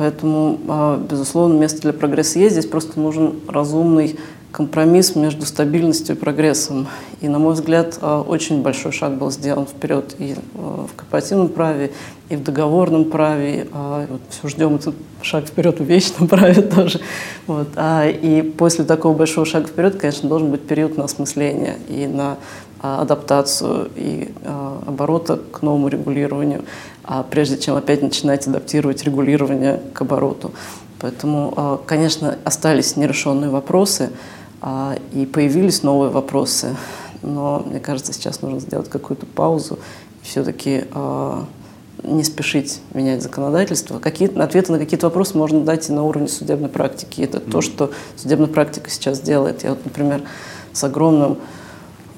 [0.00, 2.52] Поэтому, а, безусловно, место для прогресса есть.
[2.52, 4.18] Здесь просто нужен разумный
[4.50, 6.88] компромисс между стабильностью и прогрессом.
[7.20, 11.48] И, на мой взгляд, а, очень большой шаг был сделан вперед и а, в корпоративном
[11.48, 11.90] праве,
[12.30, 13.66] и в договорном праве.
[13.72, 16.98] Вот все ждем этот шаг вперед в вечном праве тоже.
[17.46, 17.68] Вот.
[17.76, 22.38] И после такого большого шага вперед, конечно, должен быть период на осмысление и на
[22.82, 24.32] адаптацию и
[24.86, 26.64] оборота к новому регулированию,
[27.30, 30.52] прежде чем опять начинать адаптировать регулирование к обороту.
[30.98, 34.10] Поэтому, конечно, остались нерешенные вопросы,
[34.60, 36.76] а, и появились новые вопросы.
[37.22, 39.78] Но мне кажется, сейчас нужно сделать какую-то паузу
[40.22, 41.46] и все-таки а,
[42.02, 43.98] не спешить менять законодательство.
[43.98, 47.22] Какие, ответы на какие-то вопросы можно дать и на уровне судебной практики.
[47.22, 47.50] Это mm-hmm.
[47.50, 49.64] то, что судебная практика сейчас делает.
[49.64, 50.22] Я вот, например,
[50.72, 51.36] с огромным а,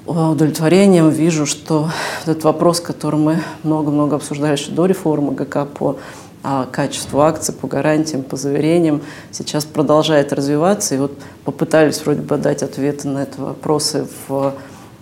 [0.07, 1.91] удовлетворением вижу, что
[2.23, 5.99] этот вопрос, который мы много-много обсуждали еще до реформы ГК по
[6.45, 10.97] а качеству акций, по гарантиям, по заверениям сейчас продолжает развиваться.
[10.97, 11.12] И вот
[11.45, 14.55] попытались вроде бы дать ответы на эти вопросы в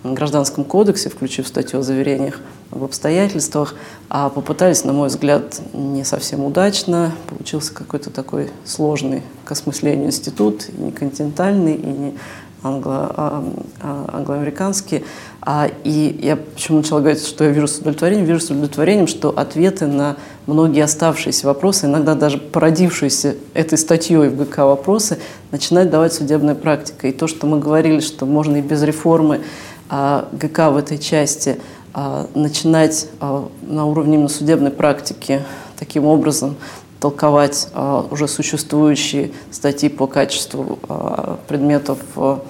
[0.04, 3.74] Гражданском кодексе, включив статью о заверениях об обстоятельствах,
[4.10, 7.12] а попытались, на мой взгляд, не совсем удачно.
[7.26, 12.14] Получился какой-то такой сложный к осмыслению институт, и не континентальный, и не
[12.62, 13.44] англо, а,
[13.80, 15.02] а, англоамериканские.
[15.42, 18.26] А, и я почему начала говорить, что я вижу с удовлетворением?
[18.26, 24.36] Вижу с удовлетворением, что ответы на многие оставшиеся вопросы, иногда даже породившиеся этой статьей в
[24.36, 25.18] ГК вопросы,
[25.50, 27.08] начинает давать судебная практика.
[27.08, 29.40] И то, что мы говорили, что можно и без реформы
[29.88, 31.58] а, ГК в этой части
[31.92, 35.42] а, начинать а, на уровне именно судебной практики
[35.76, 36.56] таким образом
[37.00, 42.42] толковать а, уже существующие статьи по качеству а, предметов в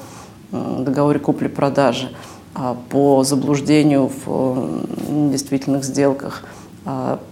[0.51, 2.11] договоре купли-продажи,
[2.55, 6.43] а, по заблуждению в недействительных сделках,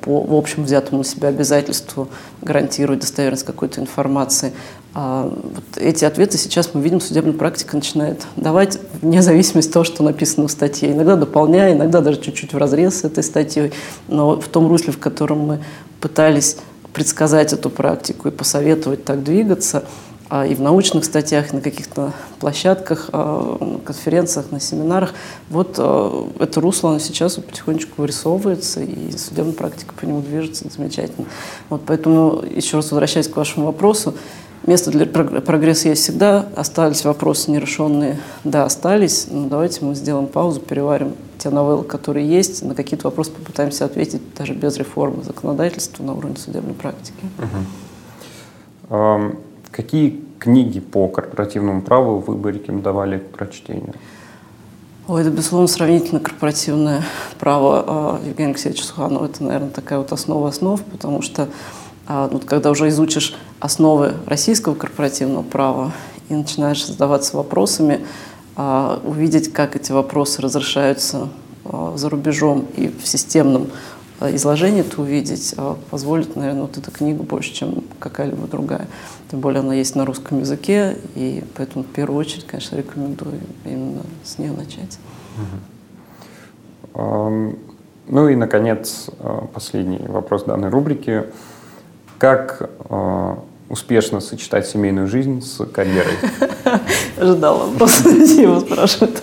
[0.03, 2.09] по в общем взятому на себя обязательству
[2.43, 4.53] гарантировать достоверность какой-то информации.
[4.95, 10.03] Вот эти ответы сейчас мы видим, судебная практика начинает давать вне зависимости от того, что
[10.03, 10.93] написано в статье.
[10.93, 13.73] Иногда дополняя, иногда даже чуть-чуть в разрез с этой статьей,
[14.07, 15.61] но в том русле, в котором мы
[16.01, 16.59] пытались
[16.99, 19.85] предсказать эту практику и посоветовать так двигаться.
[20.29, 25.15] А, и в научных статьях, и на каких-то площадках, а, на конференциях, на семинарах.
[25.49, 31.29] Вот а, это русло, оно сейчас потихонечку вырисовывается, и судебная практика по нему движется замечательно.
[31.71, 34.15] Вот поэтому, еще раз возвращаясь к вашему вопросу,
[34.67, 36.49] место для прогресса есть всегда.
[36.57, 38.19] Остались вопросы нерешенные?
[38.43, 39.29] Да, остались.
[39.31, 44.23] Но давайте мы сделаем паузу, переварим те новеллы, которые есть, на какие-то вопросы попытаемся ответить
[44.37, 47.25] даже без реформы законодательства на уровне судебной практики.
[48.91, 49.37] Угу.
[49.71, 53.95] Какие книги по корпоративному праву вы бы рекомендовали к прочтению?
[55.07, 57.03] Ой, это, безусловно, сравнительно корпоративное
[57.39, 59.25] право а, Евгения Алексеевича Суханова.
[59.25, 61.49] Это, наверное, такая вот основа основ, потому что
[62.07, 65.93] а, вот, когда уже изучишь основы российского корпоративного права
[66.29, 68.01] и начинаешь задаваться вопросами,
[68.59, 71.29] увидеть, как эти вопросы разрешаются
[71.65, 73.69] а, за рубежом и в системном
[74.19, 75.55] а, изложении это увидеть,
[75.91, 78.89] позволит, наверное, вот эта книга больше, чем какая-либо другая.
[79.31, 84.03] Тем более она есть на русском языке, и поэтому в первую очередь, конечно, рекомендую именно
[84.25, 84.99] с нее начать.
[86.95, 89.11] Ну и, наконец,
[89.53, 91.25] последний вопрос данной рубрики.
[92.19, 92.71] Как
[93.69, 96.15] успешно сочетать семейную жизнь с карьерой?
[97.17, 99.23] Ожидала просто его спрашивают.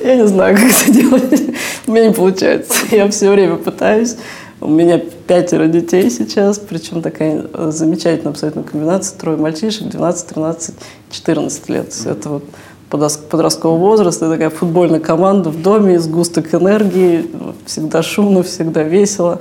[0.00, 1.42] Я не знаю, как это делать.
[1.86, 2.74] У меня не получается.
[2.90, 4.16] Я все время пытаюсь.
[4.60, 9.18] У меня пятеро детей сейчас, причем такая замечательная абсолютно комбинация.
[9.18, 10.74] Трое мальчишек, 12, 13,
[11.10, 11.94] 14 лет.
[12.06, 12.44] Это вот
[12.88, 17.26] подросткового возраста, такая футбольная команда в доме, сгусток энергии,
[17.66, 19.40] всегда шумно, всегда весело.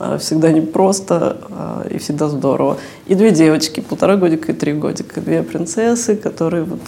[0.00, 2.78] А, всегда непросто а, и всегда здорово.
[3.06, 6.80] И две девочки, полтора годика и три годика, две принцессы, которые вот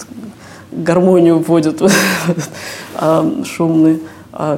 [0.72, 1.90] гармонию вводят в
[2.96, 4.00] а, шумный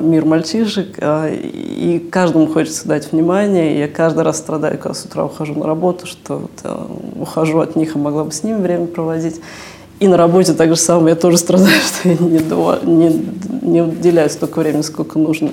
[0.03, 3.77] мир мальчишек, и каждому хочется дать внимание.
[3.77, 6.87] Я каждый раз страдаю, когда с утра ухожу на работу, что вот,
[7.19, 9.40] ухожу от них, а могла бы с ними время проводить.
[9.99, 12.38] И на работе так же самое я тоже страдаю, что я не,
[12.85, 13.23] не,
[13.62, 15.51] не уделяю столько времени, сколько нужно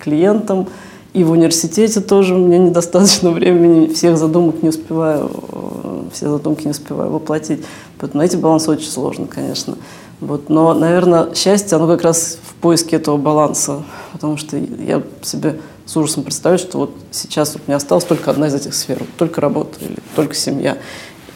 [0.00, 0.66] клиентам.
[1.12, 6.64] И в университете тоже у меня недостаточно времени, всех задумок не успеваю, э, все задумки
[6.64, 7.64] не успеваю воплотить.
[7.98, 9.76] Поэтому найти баланс очень сложно, конечно.
[10.20, 10.48] Вот.
[10.48, 13.82] Но, наверное, счастье, оно как раз в поиске этого баланса.
[14.12, 18.46] Потому что я себе с ужасом представляю, что вот сейчас у меня осталась только одна
[18.46, 19.02] из этих сфер.
[19.18, 20.78] Только работа или только семья.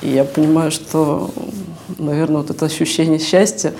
[0.02, 1.30] И я понимаю, что,
[1.98, 3.72] наверное, вот это ощущение счастья,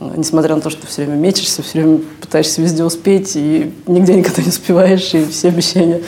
[0.00, 4.42] несмотря на то, что все время мечешься, все время пытаешься везде успеть, и нигде никогда
[4.42, 6.02] не успеваешь, и все обещания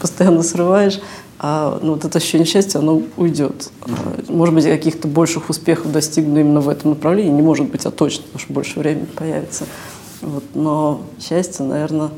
[0.00, 1.00] постоянно срываешь.
[1.38, 3.70] а ну, вот это ощущение счастья, оно уйдет.
[3.82, 4.32] Mm-hmm.
[4.32, 8.24] Может быть, каких-то больших успехов достигну именно в этом направлении, не может быть, а точно,
[8.24, 9.64] потому что больше времени появится.
[10.22, 12.10] Вот, но счастье, наверное,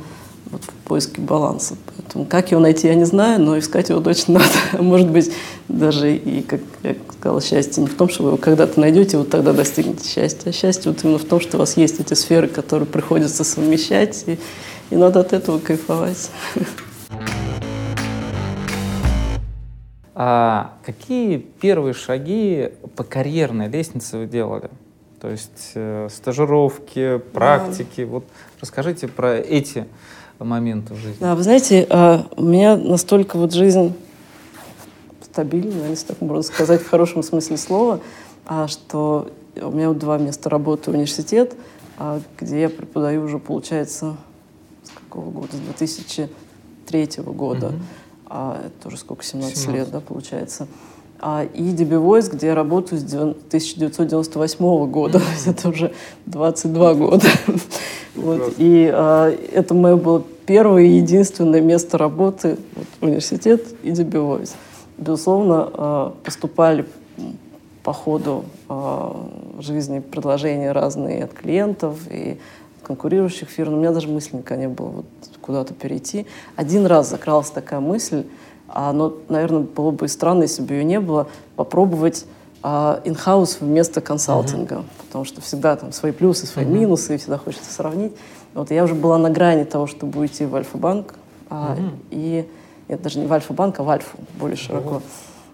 [0.51, 1.77] вот в поиске баланса.
[1.97, 4.35] Поэтому как его найти, я не знаю, но искать его точно
[4.73, 4.83] надо.
[4.83, 5.33] Может быть,
[5.69, 9.31] даже и, как я сказала, счастье не в том, что вы его когда-то найдете, вот
[9.31, 10.51] тогда достигнете счастья.
[10.51, 14.25] А счастье вот именно в том, что у вас есть эти сферы, которые приходится совмещать,
[14.27, 14.39] и,
[14.91, 16.31] и надо от этого кайфовать.
[20.21, 24.69] А какие первые шаги по карьерной лестнице вы делали?
[25.21, 28.05] То есть э, стажировки, практики.
[28.05, 28.07] Да.
[28.07, 28.25] Вот
[28.61, 29.87] расскажите про эти
[30.45, 31.19] моменты в жизни.
[31.21, 33.95] Да, вы знаете, э, у меня настолько вот жизнь
[35.23, 38.01] стабильная, если так можно сказать, в хорошем смысле слова,
[38.47, 41.55] а, что у меня вот два места работы университет,
[41.99, 44.17] а, где я преподаю уже, получается,
[44.85, 45.57] с какого года?
[45.57, 47.69] С 2003 года.
[47.69, 47.77] Угу
[48.29, 49.75] а это уже сколько, 17, 17.
[49.75, 50.69] лет, да, получается.
[51.21, 55.93] А, и DB Voice, где я работаю с 1998 года, это уже
[56.27, 57.27] 22 года.
[58.15, 64.13] вот, и а, это мое было первое и единственное место работы, вот, университет и DB
[64.13, 64.53] Voice.
[64.97, 66.87] Безусловно, а, поступали
[67.83, 69.29] по ходу а,
[69.61, 72.39] жизни предложения разные от клиентов и
[72.83, 73.75] конкурирующих фирм.
[73.75, 75.07] У меня даже мысли никогда не было вот
[75.41, 76.27] куда-то перейти.
[76.55, 78.25] Один раз закралась такая мысль,
[78.75, 82.27] но, наверное, было бы странно, если бы ее не было, попробовать
[82.63, 84.85] а, in-house вместо консалтинга, uh-huh.
[85.07, 86.73] потому что всегда там свои плюсы, свои uh-huh.
[86.73, 88.13] минусы, и всегда хочется сравнить.
[88.55, 91.15] Вот я уже была на грани того, чтобы уйти в Альфа-банк,
[91.51, 91.91] а, uh-huh.
[92.11, 92.49] и
[92.89, 94.97] это даже не в Альфа-банк, а в Альфу более широко.
[94.97, 95.03] Uh-huh.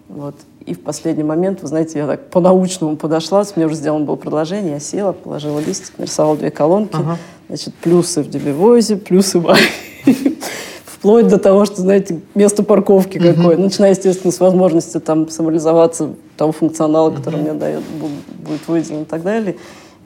[0.09, 0.35] Вот.
[0.67, 4.73] И в последний момент, вы знаете, я так по-научному подошла, мне уже сделано было предложение,
[4.73, 7.17] я села, положила листик, нарисовала две колонки, uh-huh.
[7.49, 9.47] значит, плюсы в Дебивозе, плюсы в
[11.05, 13.35] Вплоть до того, что, знаете, место парковки mm-hmm.
[13.35, 13.59] какое.
[13.59, 17.43] Начиная, естественно, с возможности там самореализоваться того функционала, который mm-hmm.
[17.43, 19.57] мне дает, будет выделен и так далее.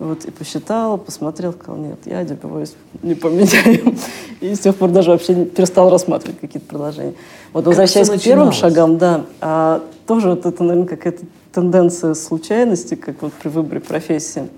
[0.00, 3.94] Вот, и посчитал, посмотрел, сказал, нет, я добиваюсь, не поменяю.
[4.40, 7.14] И с тех пор даже вообще перестал рассматривать какие-то предложения.
[7.52, 13.22] Вот возвращаясь к первым шагам, да, а, тоже вот это, наверное, какая-то тенденция случайности, как
[13.22, 14.48] вот при выборе профессии.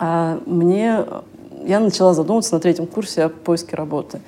[0.00, 1.04] А мне
[1.64, 4.20] я начала задумываться на третьем курсе о поиске работы.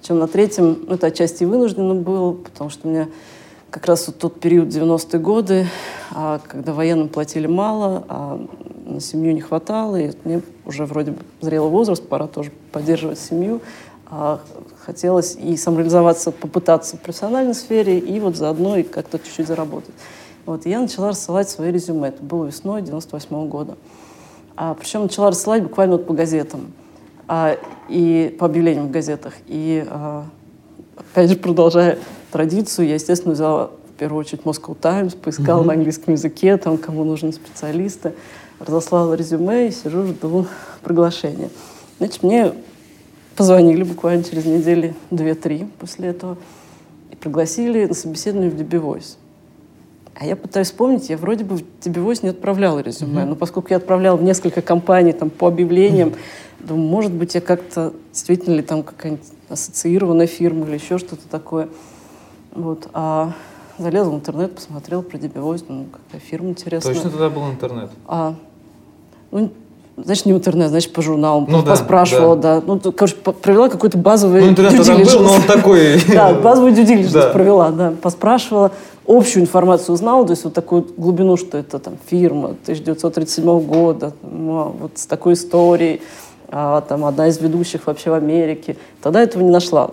[0.00, 3.08] Причем на третьем, ну, это отчасти вынужденно было, потому что у меня
[3.70, 5.66] как раз вот тот период 90-е годы,
[6.12, 8.46] а, когда военным платили мало, а
[8.86, 13.60] на семью не хватало, и мне уже вроде бы зрелый возраст, пора тоже поддерживать семью.
[14.06, 14.40] А
[14.86, 19.94] хотелось и самореализоваться, попытаться в профессиональной сфере, и вот заодно и как-то чуть-чуть заработать.
[20.46, 22.08] Вот, и я начала рассылать свои резюме.
[22.08, 23.76] Это было весной 98 -го года.
[24.56, 26.72] А, причем начала рассылать буквально вот по газетам
[27.88, 29.34] и по объявлениям в газетах.
[29.46, 30.24] И, а,
[30.96, 31.98] опять же, продолжая
[32.30, 35.66] традицию, я, естественно, взяла в первую очередь Moscow Times, поискала mm-hmm.
[35.66, 38.14] на английском языке, там, кому нужны специалисты,
[38.60, 40.46] разослала резюме и сижу, жду
[40.82, 41.50] приглашения.
[41.98, 42.52] Значит, мне
[43.36, 46.36] позвонили буквально через недели две-три после этого
[47.10, 49.16] и пригласили на собеседование в DB Voice.
[50.20, 53.26] А я пытаюсь вспомнить, я вроде бы в TBVoice не отправляла резюме, mm-hmm.
[53.26, 56.66] но поскольку я отправляла в несколько компаний там, по объявлениям, mm-hmm.
[56.66, 61.68] думаю, может быть, я как-то действительно ли там какая-нибудь ассоциированная фирма или еще что-то такое.
[62.52, 62.88] Вот.
[62.94, 63.32] А
[63.78, 66.94] залезла в интернет, посмотрела про DBVoice, ну, какая фирма интересная.
[66.94, 67.90] Точно тогда был интернет?
[68.08, 68.34] А,
[69.30, 69.52] ну,
[69.96, 71.46] значит, не интернет, значит, по журналам.
[71.48, 72.60] Ну, поспрашивала, да.
[72.60, 72.66] да.
[72.66, 76.00] Ну, короче, провела какой-то базовый Ну, интернет тогда был, но он такой...
[76.08, 77.94] Да, базовый due провела, да.
[78.02, 78.72] Поспрашивала
[79.08, 84.76] общую информацию узнала, то есть вот такую глубину, что это там фирма 1937 года, ну,
[84.78, 86.02] вот с такой историей,
[86.48, 88.76] а, там одна из ведущих вообще в Америке.
[89.02, 89.90] Тогда этого не нашла.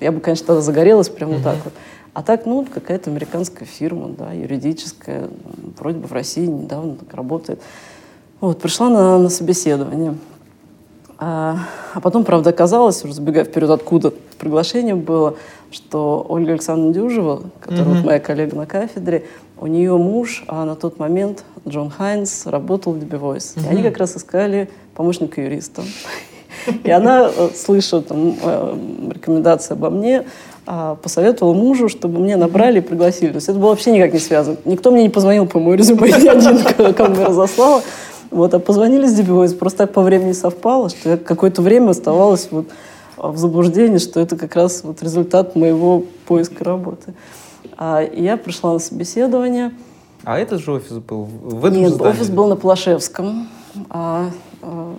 [0.00, 1.36] Я бы, конечно, тогда загорелась прямо mm-hmm.
[1.36, 1.72] вот так вот.
[2.14, 5.28] А так, ну, какая-то американская фирма, да, юридическая,
[5.78, 7.60] вроде бы в России недавно так работает.
[8.40, 10.16] Вот, пришла на, на собеседование.
[11.26, 11.56] А,
[11.94, 15.36] а потом, правда, оказалось, уже забегая вперед, откуда приглашение было,
[15.70, 18.04] что Ольга Александровна Дюжева, которая mm-hmm.
[18.04, 19.24] моя коллега на кафедре,
[19.58, 23.56] у нее муж, а на тот момент Джон Хайнс, работал в DB Voice.
[23.56, 23.64] Mm-hmm.
[23.64, 25.80] И они как раз искали помощника юриста.
[26.82, 28.76] И она, э, слыша там, э,
[29.14, 30.24] рекомендации обо мне,
[30.66, 33.30] а, посоветовала мужу, чтобы мне набрали и пригласили.
[33.30, 34.58] То есть это было вообще никак не связано.
[34.66, 37.82] Никто мне не позвонил по моему резюме, ни один, кому разослала.
[38.34, 42.48] Вот, а позвонили с DB просто так по времени совпало, что я какое-то время оставалась
[42.50, 42.66] вот
[43.16, 47.14] а, в заблуждении, что это как раз вот результат моего поиска работы.
[47.78, 49.72] А я пришла на собеседование.
[50.24, 52.12] А этот же офис был в этом Нет, здании?
[52.12, 53.48] офис был на Плашевском,
[53.88, 54.30] а,
[54.62, 54.94] а,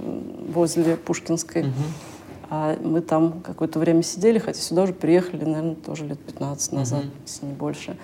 [0.53, 1.63] возле Пушкинской.
[1.63, 1.71] Угу.
[2.51, 7.03] А мы там какое-то время сидели, хотя сюда уже приехали, наверное, тоже лет 15 назад,
[7.03, 7.11] mm-hmm.
[7.25, 7.97] если не больше.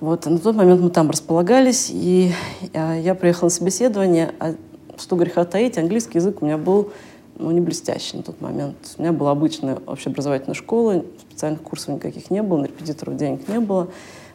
[0.00, 2.30] Вот, на тот момент мы там располагались, и
[2.72, 4.54] а, я приехала на собеседование, а
[4.96, 6.92] что греха таить, английский язык у меня был
[7.36, 8.76] ну, не блестящий на тот момент.
[8.96, 13.58] У меня была обычная общеобразовательная школа, специальных курсов никаких не было, на репетиторов денег не
[13.58, 13.88] было.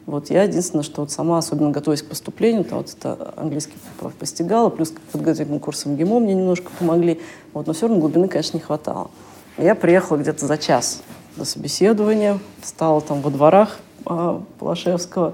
[0.05, 3.76] Вот я единственное, что вот сама, особенно готовясь к поступлению, то вот это английский
[4.20, 7.22] постигала, плюс подготовительным курсом ГИМО мне немножко помогли,
[7.53, 9.11] вот, но все равно глубины, конечно, не хватало.
[9.57, 11.03] Я приехала где-то за час
[11.38, 15.34] до собеседования, стала там во дворах а, Полошевского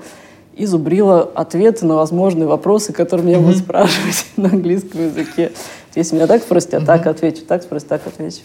[0.56, 3.44] и зубрила ответы на возможные вопросы, которые меня mm-hmm.
[3.44, 5.52] будут спрашивать на английском языке.
[5.96, 6.86] Если меня так спросят, я mm-hmm.
[6.86, 8.42] так отвечу, так спросят, так отвечу.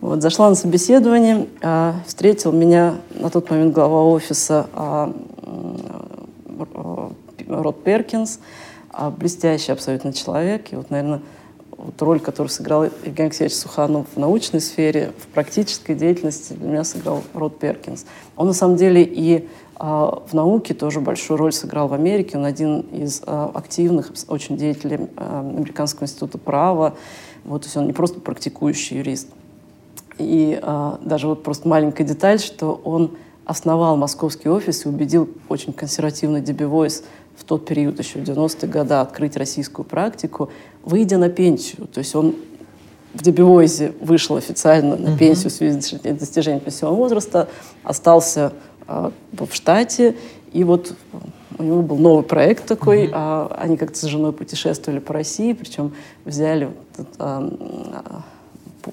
[0.00, 5.12] Вот, зашла на собеседование, а, встретил меня на тот момент глава офиса а,
[6.74, 7.12] а,
[7.48, 8.40] Род Перкинс,
[8.90, 10.72] а, блестящий абсолютно человек.
[10.72, 11.20] И вот, наверное,
[11.82, 16.84] вот роль, которую сыграл Евгений Алексеевич Суханов в научной сфере, в практической деятельности для меня
[16.84, 18.04] сыграл Род Перкинс.
[18.36, 22.38] Он на самом деле и а, в науке тоже большую роль сыграл в Америке.
[22.38, 26.94] Он один из а, активных очень деятелей а, Американского института права.
[27.44, 29.28] Вот, то есть он не просто практикующий юрист.
[30.18, 30.60] И
[31.00, 37.02] даже вот просто маленькая деталь, что он основал московский офис и убедил очень консервативный Voice
[37.34, 40.50] в тот период, еще в 90-е годы, открыть российскую практику,
[40.82, 41.86] выйдя на пенсию.
[41.86, 42.34] То есть он
[43.14, 47.48] в Дебивойзе вышел официально на пенсию в связи с достижением пенсионного возраста,
[47.82, 48.52] остался
[48.88, 50.16] э, в штате,
[50.52, 50.94] и вот
[51.58, 53.12] у него был новый проект такой, mm-hmm.
[53.12, 55.92] а, они как-то с женой путешествовали по России, причем
[56.24, 56.70] взяли
[57.18, 57.52] а,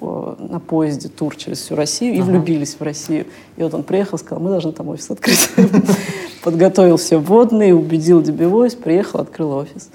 [0.02, 2.30] на поезде тур через всю Россию и ага.
[2.30, 3.26] влюбились в Россию.
[3.58, 5.50] И вот он приехал, сказал, мы должны там офис открыть.
[6.44, 9.90] Подготовил все вводные, убедил DB приехал, открыл офис.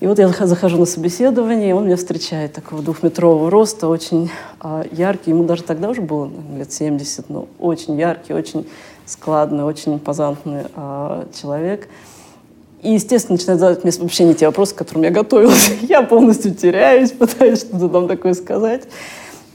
[0.00, 4.30] И вот я захожу на собеседование, и он меня встречает, такого двухметрового роста, очень
[4.62, 8.66] э, яркий, ему даже тогда уже было наверное, лет 70, но очень яркий, очень
[9.04, 11.88] складный, очень импозантный э, человек.
[12.82, 15.70] И, естественно, начинает задавать мне вообще не те вопросы, к которым я готовилась.
[15.82, 18.84] я полностью теряюсь, пытаюсь что-то там такое сказать.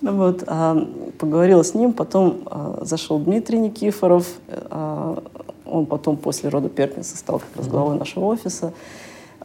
[0.02, 0.88] Ну вот, а,
[1.18, 4.28] поговорила с ним, потом а, зашел Дмитрий Никифоров,
[4.70, 5.24] а,
[5.66, 8.74] он потом после рода Перкинса стал как раз главой нашего офиса.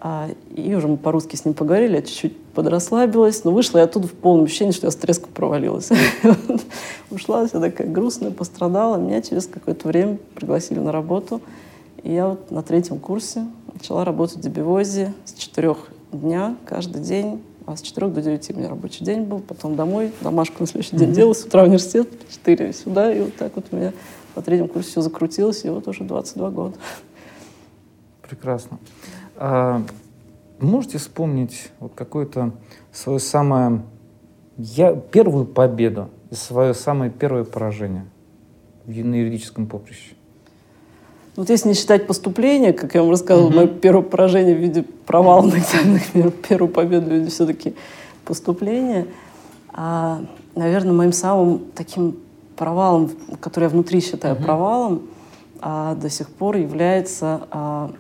[0.03, 4.09] А, и уже мы по-русски с ним поговорили, я чуть-чуть подрасслабилась, но вышла я оттуда
[4.09, 5.91] в полном ощущении, что я с треском провалилась.
[7.11, 8.97] Ушла вся такая грустная, пострадала.
[8.97, 11.43] Меня через какое-то время пригласили на работу.
[12.03, 17.43] И я вот на третьем курсе начала работать в Дебивозе с четырех дня каждый день
[17.67, 20.97] а с 4 до 9 у меня рабочий день был, потом домой, домашку на следующий
[20.97, 23.93] день делала, с утра в университет, 4 сюда, и вот так вот у меня
[24.35, 26.77] по третьем курсе все закрутилось, и вот уже 22 года.
[28.23, 28.79] Прекрасно.
[29.41, 29.83] А,
[30.61, 32.53] можете вспомнить вот какое-то
[32.93, 33.83] свое самое...
[34.59, 38.05] Я, первую победу и свое самое первое поражение
[38.85, 40.15] на юридическом поприще?
[41.37, 43.57] Вот если не считать поступления, как я вам рассказывала, mm-hmm.
[43.57, 47.75] мое первое поражение в виде провала на экзаменах, первую победу в виде все-таки
[48.27, 49.07] поступления,
[49.73, 50.23] а,
[50.55, 52.19] наверное, моим самым таким
[52.57, 53.11] провалом,
[53.41, 54.45] который я внутри считаю mm-hmm.
[54.45, 55.03] провалом,
[55.63, 57.91] а, до сих пор является а,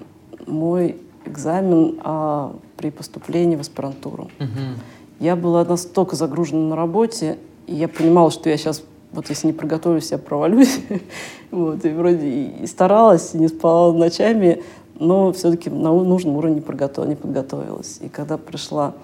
[0.47, 4.31] мой экзамен а, при поступлении в аспирантуру.
[4.39, 4.79] Mm-hmm.
[5.21, 9.53] Я была настолько загружена на работе, и я понимала, что я сейчас вот если не
[9.53, 10.81] приготовлюсь, я провалюсь.
[11.51, 14.62] вот, и вроде и старалась, и не спала ночами,
[14.99, 17.99] но все-таки на нужном уровне не, подготов, не подготовилась.
[18.01, 18.95] И когда пришла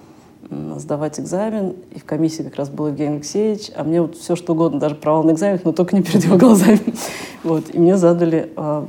[0.49, 4.53] сдавать экзамен, и в комиссии как раз был Евгений Алексеевич, а мне вот все что
[4.53, 6.79] угодно, даже провал на экзаменах, но только не перед его глазами.
[7.43, 8.87] вот, и мне задали а,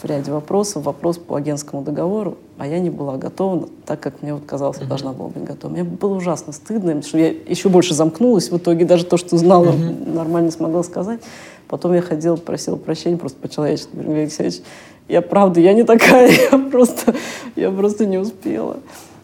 [0.00, 4.32] в ряде вопросов вопрос по агентскому договору, а я не была готова, так как мне
[4.32, 5.72] вот казалось, я должна была быть готова.
[5.72, 8.50] Мне было ужасно стыдно, что я еще больше замкнулась.
[8.50, 10.14] В итоге даже то, что знала, mm-hmm.
[10.14, 11.20] нормально смогла сказать.
[11.66, 13.90] Потом я ходила, просила прощения просто по-человечески.
[13.92, 14.62] Говорю, Алексеевич,
[15.08, 17.14] я правда, я не такая, я просто,
[17.56, 18.76] я просто не успела.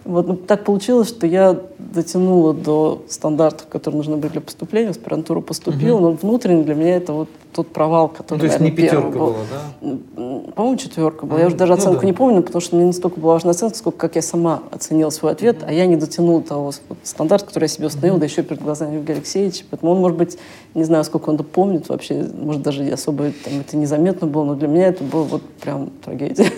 [0.04, 4.90] Вот ну, так получилось, что я дотянула до стандартов, которые нужны были для поступления, в
[4.90, 6.04] аспирантуру поступила, угу.
[6.04, 9.18] но внутренне для меня это вот тот провал, который, ну, То есть наверное, не пятерка
[9.18, 9.26] был.
[9.26, 10.52] была, да?
[10.54, 11.38] По-моему, четверка была.
[11.38, 12.06] А, я уже даже ну, оценку да.
[12.06, 15.08] не помню, потому что мне не столько была важна оценка, сколько как я сама оценила
[15.08, 15.66] свой ответ, угу.
[15.68, 18.20] а я не дотянула того вот, стандарта, который я себе установила, угу.
[18.20, 19.64] да еще перед глазами Евгения Алексеевича.
[19.70, 20.38] Поэтому он, может быть,
[20.74, 24.54] не знаю, сколько он это помнит вообще, может, даже особо там, это незаметно было, но
[24.54, 26.52] для меня это было вот прям трагедия.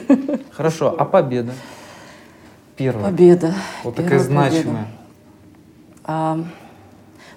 [0.51, 1.53] Хорошо, а победа?
[2.77, 3.07] Первая.
[3.07, 3.55] Победа.
[3.85, 4.87] Вот Первая такая значимая.
[6.05, 6.39] А,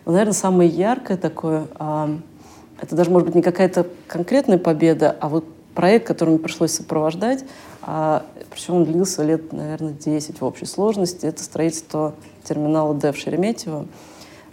[0.06, 2.18] наверное, самое яркое такое, а,
[2.82, 7.46] это даже, может быть, не какая-то конкретная победа, а вот проект, который мне пришлось сопровождать,
[7.82, 12.14] а, причем он длился лет, наверное, 10 в общей сложности, это строительство
[12.44, 13.86] терминала ДЭВ Шереметьево.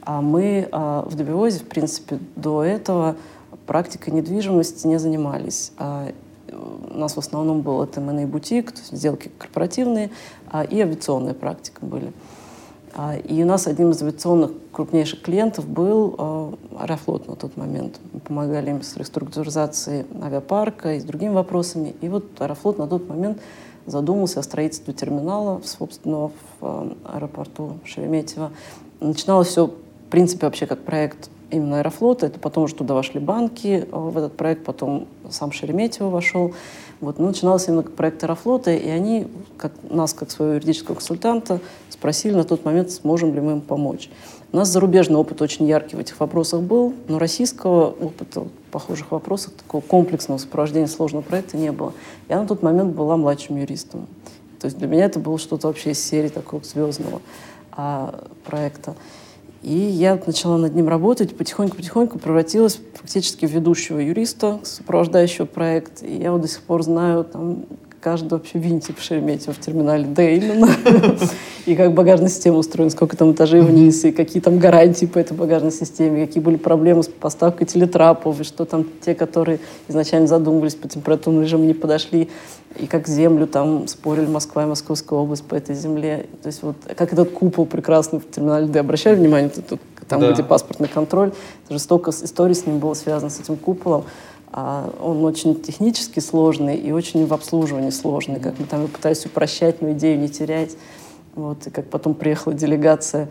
[0.03, 3.17] А мы а, в Дубиозе, в принципе, до этого
[3.67, 5.73] практикой недвижимости не занимались.
[5.79, 6.13] А,
[6.91, 10.11] у нас в основном был это M&A бутик, то есть сделки корпоративные,
[10.51, 12.13] а, и авиационная практика были.
[12.95, 18.01] А, и у нас одним из авиационных крупнейших клиентов был а, Аэрофлот на тот момент.
[18.13, 21.95] Мы помогали им с реструктуризацией авиапарка и с другими вопросами.
[22.01, 23.41] И вот Аэрофлот на тот момент
[23.85, 26.31] задумался о строительстве терминала, собственно,
[26.61, 28.51] в аэропорту Шереметьево.
[29.01, 29.71] Начиналось все
[30.07, 32.27] в принципе, вообще как проект именно Аэрофлота.
[32.27, 36.55] Это потом уже туда вошли банки э, в этот проект, потом сам Шереметьево вошел.
[37.01, 39.27] Вот, ну, начиналось именно проект Аэрофлота, и они
[39.59, 44.09] как, нас, как своего юридического консультанта, спросили на тот момент, сможем ли мы им помочь.
[44.53, 49.11] У нас зарубежный опыт очень яркий в этих вопросах был, но российского опыта в похожих
[49.11, 51.93] вопросах, такого комплексного сопровождения сложного проекта не было.
[52.29, 54.07] Я на тот момент была младшим юристом.
[54.61, 57.21] То есть для меня это было что-то вообще из серии такого звездного
[57.73, 58.95] а, проекта.
[59.67, 66.05] И я начала над ним работать, потихоньку-потихоньку превратилась практически в ведущего юриста, сопровождающего проект.
[66.05, 67.65] И я вот до сих пор знаю там
[68.07, 70.69] каждый вообще винтик в Шереметьево в терминале Д именно.
[71.67, 75.37] И как багажная система устроена, сколько там этажей вниз, и какие там гарантии по этой
[75.37, 80.77] багажной системе, какие были проблемы с поставкой телетрапов, и что там те, которые изначально задумывались
[80.77, 82.31] по температурному режиму, не подошли,
[82.79, 86.27] и как землю там спорили Москва и Московская область по этой земле.
[86.45, 88.79] То есть вот как этот купол прекрасный в терминале Д.
[88.79, 90.31] Обращали внимание, тут, там, да.
[90.31, 91.33] где паспортный контроль,
[91.69, 94.05] даже столько историй с ним было связано, с этим куполом.
[94.53, 98.41] А он очень технически сложный и очень в обслуживании сложный.
[98.41, 100.77] Как мы там пытались упрощать, но идею не терять.
[101.35, 103.29] Вот, и как потом приехала делегация,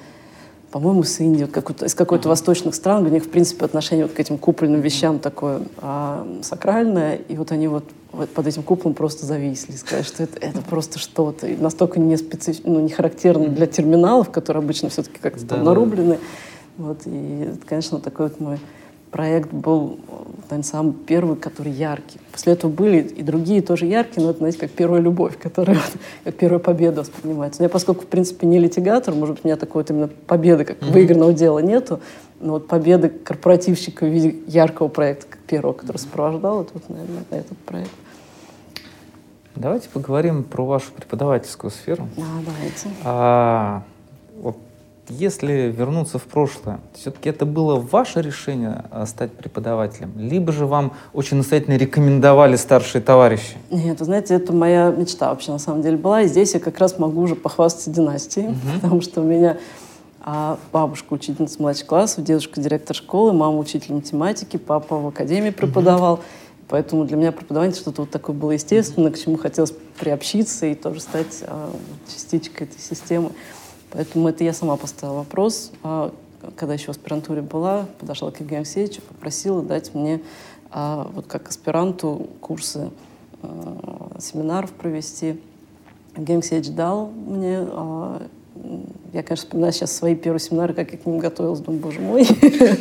[0.75, 4.19] по-моему, с Индии, как из какой-то восточных стран, у них, в принципе, отношение вот к
[4.19, 9.25] этим купольным вещам такое а, сакральное, и вот они вот, вот под этим куполом просто
[9.25, 12.57] зависли, сказали, что это, это просто что-то, и настолько не, специф...
[12.65, 16.19] ну, не характерно для терминалов, которые обычно все-таки как-то да, там нарублены.
[16.77, 18.59] Вот, и, конечно, такой вот мой
[19.15, 19.97] проект был,
[20.49, 22.19] наверное, самый первый, который яркий.
[22.33, 25.79] После этого были и другие тоже яркие, но это, знаете, как первая любовь, которая
[26.25, 27.61] как первая победа воспринимается.
[27.61, 30.65] Но я, поскольку, в принципе, не литигатор, может быть, у меня такой вот именно победы,
[30.65, 30.91] как mm-hmm.
[30.91, 32.01] выигранного дела нету,
[32.41, 37.23] но вот победы корпоративщика в виде яркого проекта, как первого, который сопровождал, это вот, наверное,
[37.29, 37.91] этот проект.
[39.55, 42.09] Давайте поговорим про вашу преподавательскую сферу.
[42.17, 42.89] Да, давайте.
[43.05, 43.83] А,
[44.41, 44.57] вот
[45.09, 50.93] если вернуться в прошлое, все-таки это было ваше решение э, стать преподавателем, либо же вам
[51.13, 53.57] очень настоятельно рекомендовали старшие товарищи?
[53.69, 56.79] Нет, вы знаете, это моя мечта вообще на самом деле была, и здесь я как
[56.79, 58.57] раз могу уже похвастаться династией, угу.
[58.81, 59.57] потому что у меня
[60.21, 66.15] а, бабушка учительница младших классов, дедушка директор школы, мама учитель математики, папа в академии преподавал.
[66.15, 66.21] Угу.
[66.67, 70.99] Поэтому для меня преподавание что-то вот такое было естественно, к чему хотелось приобщиться и тоже
[70.99, 71.69] стать а,
[72.07, 73.29] частичкой этой системы.
[73.95, 75.71] Поэтому это я сама поставила вопрос.
[75.81, 76.13] А,
[76.57, 80.21] когда еще в аспирантуре была, подошла к Евгению Алексеевичу, попросила дать мне
[80.69, 82.91] а, вот как аспиранту курсы
[83.41, 85.39] а, семинаров провести.
[86.17, 87.65] Евгений Алексеевич дал мне
[89.13, 92.27] я, конечно, вспоминаю сейчас свои первые семинары, как я к ним готовилась, думаю, боже мой.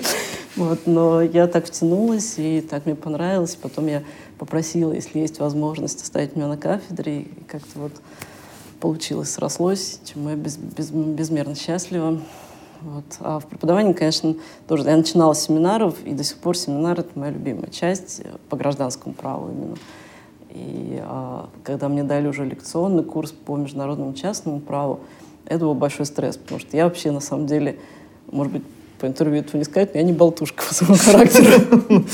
[0.57, 3.57] вот, но я так втянулась, и так мне понравилось.
[3.57, 4.03] Потом я
[4.39, 7.23] попросила, если есть возможность, оставить меня на кафедре.
[7.23, 7.93] И как-то вот
[8.85, 12.21] получилось, срослось, чему я без, без, безмерно счастлива.
[12.83, 13.05] Вот.
[13.21, 14.35] А в преподавании, конечно,
[14.69, 14.85] тоже.
[14.85, 18.21] Я начинала с семинаров, и до сих пор семинар— это моя любимая часть
[18.51, 19.77] по гражданскому праву именно.
[20.51, 25.01] И а, когда мне дали уже лекционный курс по международному частному праву,
[25.47, 27.79] это был большой стресс, потому что я вообще, на самом деле,
[28.31, 28.65] может быть,
[28.99, 32.05] по интервью этого не сказать, но я не болтушка по своему характеру.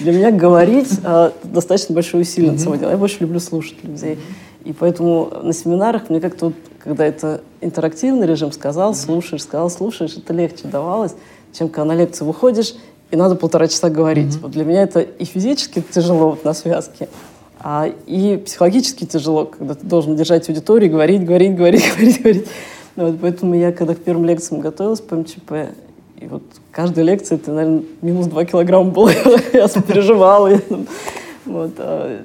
[0.00, 2.92] Для меня говорить а, достаточно большое усилие на самом деле.
[2.92, 4.18] Я больше люблю слушать людей.
[4.66, 10.16] И поэтому на семинарах мне как-то, вот, когда это интерактивный режим, сказал, слушаешь, сказал, слушаешь,
[10.16, 11.14] это легче давалось,
[11.52, 12.74] чем когда на лекцию выходишь,
[13.12, 14.34] и надо полтора часа говорить.
[14.34, 14.40] Mm-hmm.
[14.42, 17.08] Вот для меня это и физически тяжело вот, на связке,
[17.60, 22.46] а и психологически тяжело, когда ты должен держать аудиторию, говорить, говорить, говорить, говорить, говорить.
[22.96, 25.52] Ну, вот, поэтому я, когда к первым лекциям готовилась по МЧП,
[26.18, 26.42] и вот
[26.72, 29.10] каждая лекция, это, наверное, минус 2 килограмма было.
[29.52, 30.60] я переживала.
[31.44, 32.24] Вот, а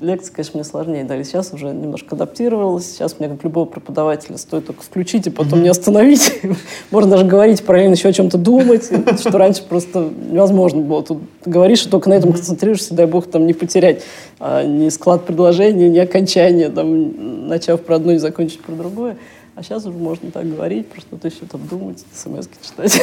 [0.00, 1.22] лекции, конечно, мне сложнее дали.
[1.22, 2.92] Сейчас уже немножко адаптировалась.
[2.92, 5.62] Сейчас мне, как любого преподавателя, стоит только включить и потом mm-hmm.
[5.62, 6.40] не остановить.
[6.90, 8.90] Можно даже говорить параллельно еще о чем-то думать,
[9.20, 11.02] что раньше просто невозможно было.
[11.02, 14.02] Тут говоришь, и только на этом концентрируешься, дай бог, там не потерять
[14.38, 19.16] а, ни склад предложения, ни окончание, там, начав про одно и закончить про другое.
[19.54, 23.00] А сейчас уже можно так говорить, про что-то еще там думать, смс читать.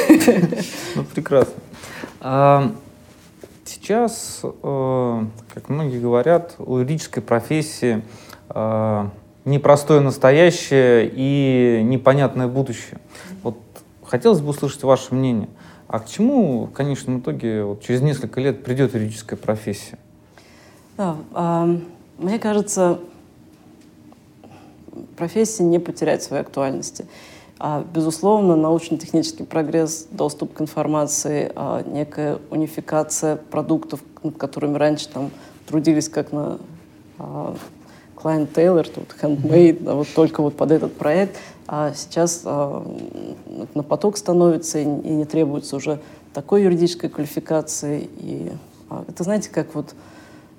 [0.96, 1.54] Ну, прекрасно.
[3.70, 8.04] А, Сейчас, э, как многие говорят, у юридической профессии
[8.50, 9.10] э,
[9.46, 13.00] непростое настоящее и непонятное будущее.
[13.44, 13.58] Вот
[14.04, 15.50] хотелось бы услышать ваше мнение.
[15.88, 19.98] А к чему в конечном итоге вот, через несколько лет придет юридическая профессия?
[20.98, 21.78] Да, э,
[22.18, 23.00] мне кажется,
[25.16, 27.04] профессия не потеряет своей актуальности.
[27.04, 27.08] А,
[27.94, 35.32] безусловно, научно-технический прогресс, доступ к информации, а, некая унификация продуктов, над которыми раньше там
[35.68, 36.58] трудились как на
[37.18, 37.56] а,
[38.16, 41.38] Client Taylor, тут handmade, да, вот только вот под этот проект,
[41.68, 42.86] а сейчас а,
[43.74, 46.00] на поток становится и, и не требуется уже
[46.34, 48.10] такой юридической квалификации.
[48.20, 48.52] И
[48.90, 49.94] а, это знаете, как вот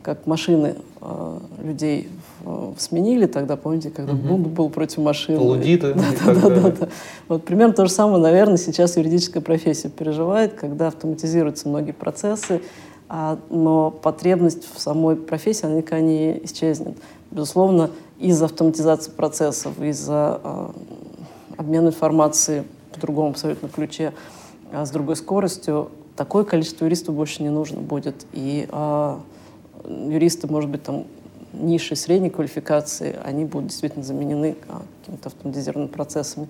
[0.02, 2.08] как машины э, людей
[2.44, 4.28] э, сменили тогда, помните, когда угу.
[4.28, 5.38] бунт был против машин.
[5.38, 5.94] Полудиты.
[5.94, 6.88] Да, да, да, да, да.
[7.28, 12.62] Вот примерно то же самое, наверное, сейчас юридическая профессия переживает, когда автоматизируются многие процессы,
[13.08, 16.96] а, но потребность в самой профессии, она никогда не исчезнет.
[17.30, 20.68] Безусловно, из-за автоматизации процессов, из-за э,
[21.56, 22.62] обмена информацией
[22.94, 24.12] в другом абсолютно ключе,
[24.72, 28.26] а с другой скоростью, такое количество юристов больше не нужно будет.
[28.32, 29.16] И э,
[29.88, 31.06] юристы, может быть, там
[31.52, 36.48] низшей, средней квалификации, они будут действительно заменены а, какими-то автоматизированными процессами.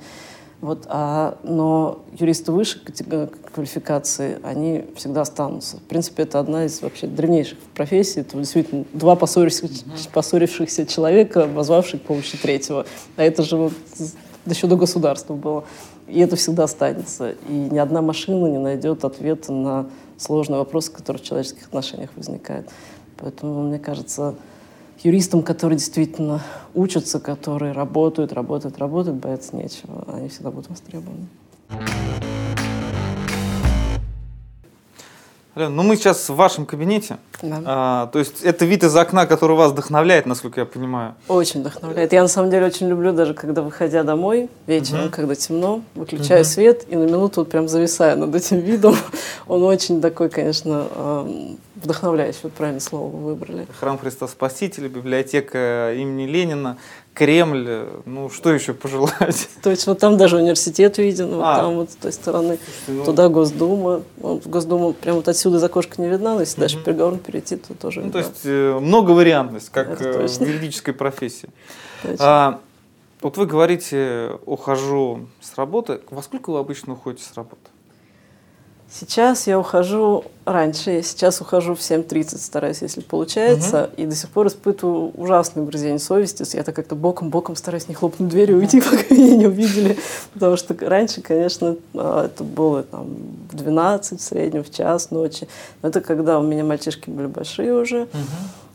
[0.60, 2.82] Вот, а, но юристы высшей
[3.54, 5.78] квалификации, они всегда останутся.
[5.78, 8.20] В принципе, это одна из вообще древнейших профессий.
[8.20, 12.84] Это действительно два поссорившихся, поссорившихся человека, возвавших к помощи третьего.
[13.16, 13.72] А это же вот
[14.44, 15.64] еще до государства было.
[16.08, 17.34] И это всегда останется.
[17.48, 19.86] И ни одна машина не найдет ответа на
[20.18, 22.68] сложные вопросы, которые в человеческих отношениях возникают.
[23.20, 24.34] Поэтому, мне кажется,
[25.02, 26.42] юристам, которые действительно
[26.74, 30.04] учатся, которые работают, работают, работают, бояться нечего.
[30.12, 31.26] Они всегда будут востребованы.
[35.54, 37.18] Алена, ну мы сейчас в вашем кабинете.
[37.42, 37.62] Да.
[37.64, 41.16] А, то есть это вид из окна, который вас вдохновляет, насколько я понимаю.
[41.26, 42.12] Очень вдохновляет.
[42.12, 45.10] Я на самом деле очень люблю даже, когда выходя домой вечером, угу.
[45.10, 46.48] когда темно, выключаю угу.
[46.48, 48.94] свет и на минуту вот прям зависаю над этим видом.
[49.48, 51.26] Он очень такой, конечно,
[51.82, 53.66] вдохновляющий, вот правильное слово вы выбрали.
[53.78, 56.76] Храм Христа Спасителя, библиотека имени Ленина,
[57.14, 59.48] Кремль, ну что еще пожелать?
[59.62, 61.56] То есть вот там даже университет виден, вот а.
[61.56, 63.04] там вот с той стороны, ну...
[63.04, 66.60] туда Госдума, вот Госдума прям вот отсюда из окошка не видна, но если угу.
[66.60, 70.92] дальше переговорно перейти, то тоже Ну то есть э, много вариантность, как э, в юридической
[70.92, 71.50] профессии.
[72.18, 72.60] А,
[73.20, 76.00] вот вы говорите, ухожу с работы.
[76.10, 77.70] Во сколько вы обычно уходите с работы?
[78.92, 84.02] Сейчас я ухожу раньше, я сейчас ухожу в 7.30, стараюсь, если получается, угу.
[84.02, 86.44] и до сих пор испытываю ужасное угрызение совести.
[86.56, 89.96] Я-то как-то боком-боком стараюсь не хлопнуть дверью и уйти, пока меня не увидели.
[90.34, 93.06] Потому что раньше, конечно, а, это было там,
[93.50, 95.46] в 12 в среднем, в час ночи.
[95.82, 98.02] Но это когда у меня мальчишки были большие уже.
[98.02, 98.10] Угу.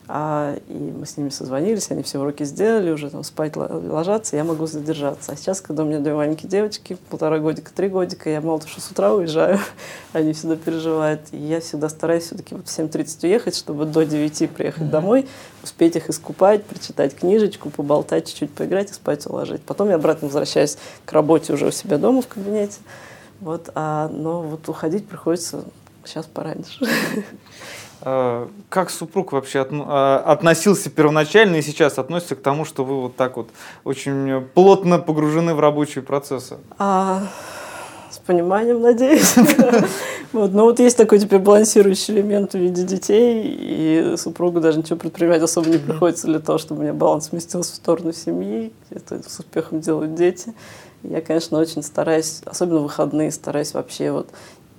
[0.08, 4.43] А, и мы с ними созвонились, они все уроки сделали, уже там спать ложатся, я
[4.43, 5.32] могу задержаться.
[5.32, 8.70] А сейчас, когда у меня две маленькие девочки, полтора годика, три годика, я мало того,
[8.70, 9.60] что с утра уезжаю,
[10.14, 11.22] они всегда переживают.
[11.32, 14.89] И я всегда стараюсь все-таки вот в 7.30 уехать, чтобы до 9 приехать mm-hmm.
[14.89, 15.28] домой,
[15.64, 19.64] успеть их искупать, прочитать книжечку, поболтать, чуть-чуть поиграть и спать уложить.
[19.64, 22.78] Потом я обратно возвращаюсь к работе уже у себя дома в кабинете.
[23.41, 25.64] Вот, а, но вот уходить приходится
[26.06, 26.86] сейчас пораньше.
[28.08, 33.16] А, как супруг вообще а, относился первоначально и сейчас относится к тому, что вы вот
[33.16, 33.49] так вот
[33.84, 36.58] очень плотно погружены в рабочие процессы?
[36.78, 37.24] А,
[38.12, 39.36] с пониманием, надеюсь.
[40.34, 40.51] Вот.
[40.51, 45.41] Но вот есть такой теперь балансирующий элемент в виде детей, и супругу даже ничего предпринимать
[45.41, 48.74] особо не приходится для того, чтобы у меня баланс сместился в сторону семьи.
[48.89, 50.53] Это с успехом делают дети.
[51.03, 54.28] Я, конечно, очень стараюсь, особенно в выходные, стараюсь вообще вот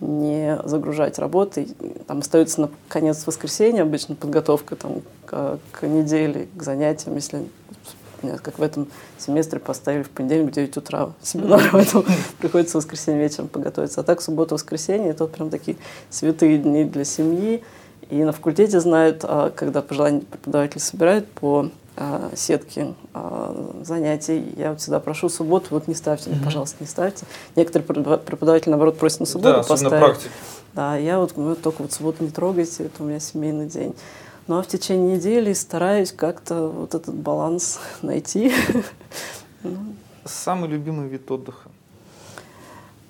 [0.01, 1.69] не загружать работой.
[2.07, 7.15] Там остается на конец воскресенья обычно подготовка там, к, к неделе, к занятиям.
[7.15, 7.47] Если
[8.43, 8.89] как в этом
[9.19, 12.05] семестре поставили в понедельник в 9 утра семинар, поэтому
[12.39, 14.01] приходится в воскресенье вечером подготовиться.
[14.01, 15.77] А так суббота-воскресенье— это вот прям такие
[16.11, 17.63] святые дни для семьи.
[18.09, 21.71] И на факультете знают, а, когда пожелания преподаватели собирают по
[22.35, 24.53] сетки а, занятий.
[24.57, 26.45] Я вот всегда прошу субботу, вот не ставьте, mm-hmm.
[26.45, 27.25] пожалуйста, не ставьте.
[27.55, 30.21] Некоторые преподаватели, наоборот, просят на субботу да, поставить.
[30.75, 33.95] Да, я вот ну, только вот субботу не трогайте, это у меня семейный день.
[34.47, 38.53] Ну а в течение недели стараюсь как-то вот этот баланс найти.
[39.63, 39.79] Ну.
[40.25, 41.71] Самый любимый вид отдыха?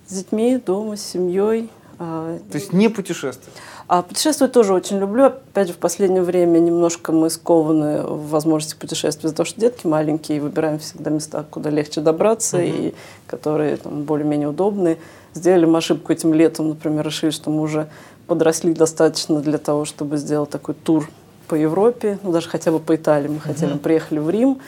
[0.07, 1.71] С детьми, дома, с семьей.
[1.99, 3.53] А, То есть не путешествовать?
[3.89, 5.27] А путешествовать тоже очень люблю.
[5.27, 9.87] Опять же, в последнее время немножко мы скованы в возможности путешествовать, за то, что детки
[9.87, 12.89] маленькие, и выбираем всегда места, куда легче добраться, mm-hmm.
[12.89, 12.95] и
[13.29, 14.99] которые там, более-менее удобные.
[15.35, 17.87] Сделали мы ошибку этим летом, например, решили, что мы уже
[18.27, 21.09] подросли достаточно для того, чтобы сделать такой тур
[21.47, 23.29] по Европе, ну даже хотя бы по Италии.
[23.29, 23.41] Мы mm-hmm.
[23.41, 24.59] хотели, приехали в Рим,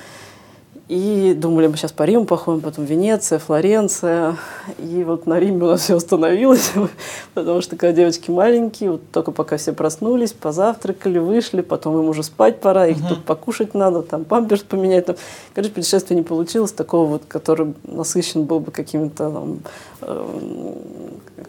[0.89, 4.36] И думали, мы сейчас по Риму походим, потом Венеция, Флоренция.
[4.78, 6.72] И вот на Риме у нас все остановилось,
[7.34, 12.22] потому что когда девочки маленькие, вот только пока все проснулись, позавтракали, вышли, потом им уже
[12.22, 15.05] спать пора, их тут покушать надо, там памперс поменять.
[15.05, 15.16] Там.
[15.55, 19.59] Короче, путешествие не получилось такого вот, который насыщен был бы какими-то там,
[20.01, 20.74] э,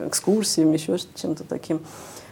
[0.08, 1.80] экскурсиями, еще чем-то таким.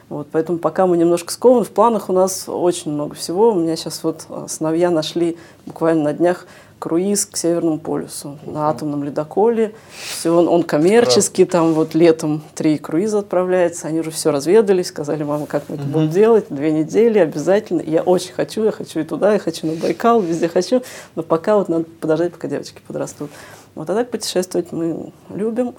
[0.09, 3.51] Вот, поэтому пока мы немножко скованы, в планах у нас очень много всего.
[3.51, 6.47] У меня сейчас вот э, сыновья нашли буквально на днях
[6.79, 8.51] круиз к Северному полюсу uh-huh.
[8.51, 9.73] на атомном ледоколе.
[9.99, 11.51] Все, он, он коммерческий, uh-huh.
[11.51, 13.87] там вот летом три круиза отправляется.
[13.87, 15.91] Они уже все разведали, сказали, мама, как мы это uh-huh.
[15.91, 17.81] будем делать, две недели обязательно.
[17.81, 20.83] я очень хочу, я хочу и туда, я хочу на Байкал, везде хочу.
[21.15, 23.29] Но пока вот надо подождать, пока девочки подрастут.
[23.75, 25.75] Вот а так путешествовать мы любим.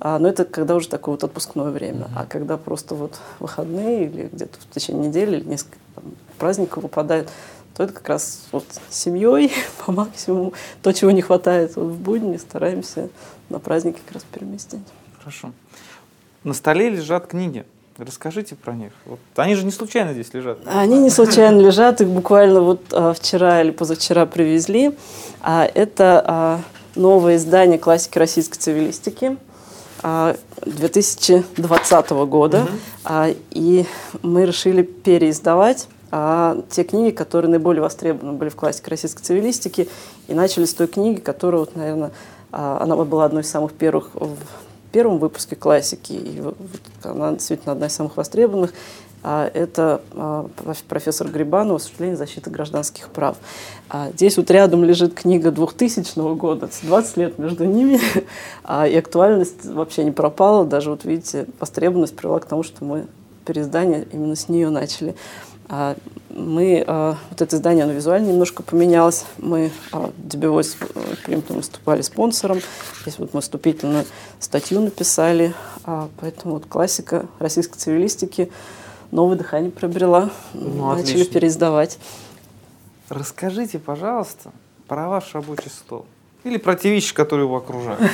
[0.00, 2.02] А, но это когда уже такое вот отпускное время.
[2.02, 2.18] Uh-huh.
[2.18, 6.04] А когда просто вот выходные или где-то в течение недели или несколько там,
[6.38, 7.28] праздников выпадает,
[7.78, 9.52] то это как раз вот семьей
[9.86, 10.52] по максимуму.
[10.82, 13.08] То, чего не хватает вот в будни, стараемся
[13.50, 14.82] на праздники как раз переместить.
[15.20, 15.52] Хорошо.
[16.42, 17.64] На столе лежат книги.
[17.96, 18.92] Расскажите про них.
[19.06, 20.58] Вот, они же не случайно здесь лежат.
[20.66, 24.96] Они не случайно лежат, их буквально вот а, вчера или позавчера привезли.
[25.40, 26.60] А, это а,
[26.96, 29.36] новое издание классики российской цивилистики
[30.02, 32.62] а, 2020 года.
[32.62, 32.68] Угу.
[33.04, 33.86] А, и
[34.22, 39.88] мы решили переиздавать а те книги, которые наиболее востребованы были в классике российской цивилистики,
[40.26, 42.12] и начали с той книги, которая, вот, наверное,
[42.50, 44.36] а, она была одной из самых первых в
[44.92, 46.56] первом выпуске классики, и вот
[47.02, 48.72] она действительно одна из самых востребованных.
[49.22, 50.48] А это а,
[50.88, 53.36] профессор Грибанова «Осуществление защиты гражданских прав».
[54.14, 58.00] Здесь вот рядом лежит книга 2000 года, 20 лет между ними,
[58.88, 60.64] и актуальность вообще не пропала.
[60.64, 63.06] Даже вот видите, востребованность привела к тому, что мы
[63.48, 65.16] переиздание именно с нее начали.
[65.68, 65.96] А,
[66.30, 69.24] мы, а, вот это издание, оно визуально немножко поменялось.
[69.38, 70.76] Мы DBVoice с
[71.24, 72.60] Примтом выступали спонсором.
[73.02, 74.04] Здесь вот мы вступительную
[74.40, 75.54] статью написали.
[75.84, 78.50] А, поэтому вот классика российской цивилистики
[79.10, 80.30] новое дыхание приобрела.
[80.54, 81.32] Ну, Начали отлично.
[81.34, 81.98] переиздавать.
[83.08, 84.52] Расскажите, пожалуйста,
[84.86, 86.06] про ваш рабочий стол.
[86.44, 88.00] Или про те вещи, которые его окружают.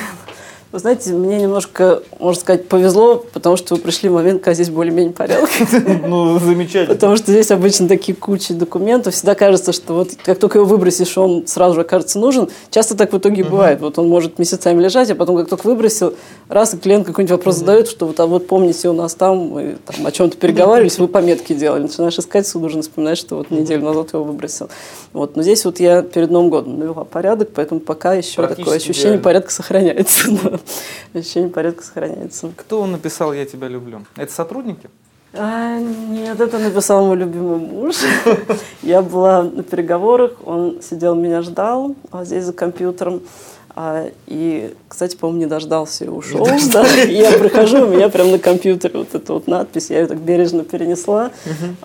[0.75, 4.69] Вы знаете, мне немножко, можно сказать, повезло, потому что вы пришли в момент, когда здесь
[4.69, 5.49] более-менее порядок.
[6.05, 6.93] Ну, замечательно.
[6.93, 9.13] Потому что здесь обычно такие кучи документов.
[9.13, 12.49] Всегда кажется, что вот как только его выбросишь, он сразу же окажется нужен.
[12.71, 13.79] Часто так в итоге бывает.
[13.79, 16.13] Вот он может месяцами лежать, а потом как только выбросил,
[16.49, 19.77] раз и клиент какой-нибудь вопрос задает, что вот, а вот помните, у нас там, мы
[19.85, 21.83] там о чем-то переговаривались, вы пометки делали.
[21.83, 24.67] Начинаешь искать, суд должен вспоминать, что вот неделю назад его выбросил.
[25.13, 25.37] Вот.
[25.37, 29.23] Но здесь вот я перед Новым годом навела порядок, поэтому пока еще такое ощущение идеально.
[29.23, 30.29] порядка сохраняется.
[31.13, 32.51] Ощущение порядка сохраняется.
[32.55, 34.05] Кто написал «Я тебя люблю»?
[34.15, 34.89] Это сотрудники?
[35.37, 37.97] А, нет, это написал мой любимый муж.
[38.81, 43.21] Я была на переговорах, он сидел, меня ждал а здесь за компьютером.
[43.77, 46.47] А, и, кстати, по-моему, не дождался и ушел.
[46.71, 46.85] Да?
[47.03, 50.17] И я прихожу, у меня прямо на компьютере вот эта вот надпись, я ее так
[50.17, 51.31] бережно перенесла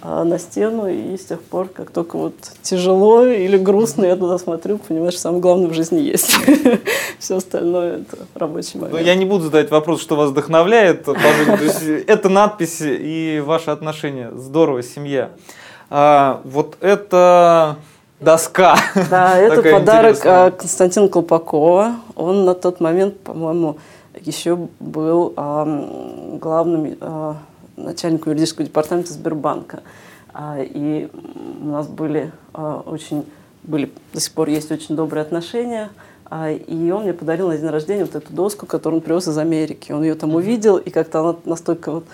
[0.00, 4.38] а, на стену, и с тех пор, как только вот тяжело или грустно, я туда
[4.38, 6.32] смотрю, понимаешь, самое главное в жизни есть.
[7.18, 8.92] Все остальное– это рабочий момент.
[8.92, 11.56] Но я не буду задать вопрос, что вас вдохновляет по жизни.
[11.56, 14.30] То есть это надпись и ваши отношения.
[14.36, 15.30] Здорово, семья.
[15.90, 17.76] А, вот это
[18.20, 18.76] доска.
[19.10, 20.46] Да, это подарок интересная.
[20.46, 21.96] А, Константина Колпакова.
[22.14, 23.78] Он на тот момент, по-моему,
[24.20, 27.36] еще был главным а,
[27.76, 29.80] начальником юридического департамента Сбербанка.
[30.32, 31.08] А, и
[31.62, 33.24] у нас были очень,
[33.62, 35.90] были, до сих пор есть очень добрые отношения.
[36.68, 39.90] И он мне подарил на день рождения вот эту доску, которую он привез из Америки.
[39.90, 42.04] Он ее там увидел, и как-то она настолько вот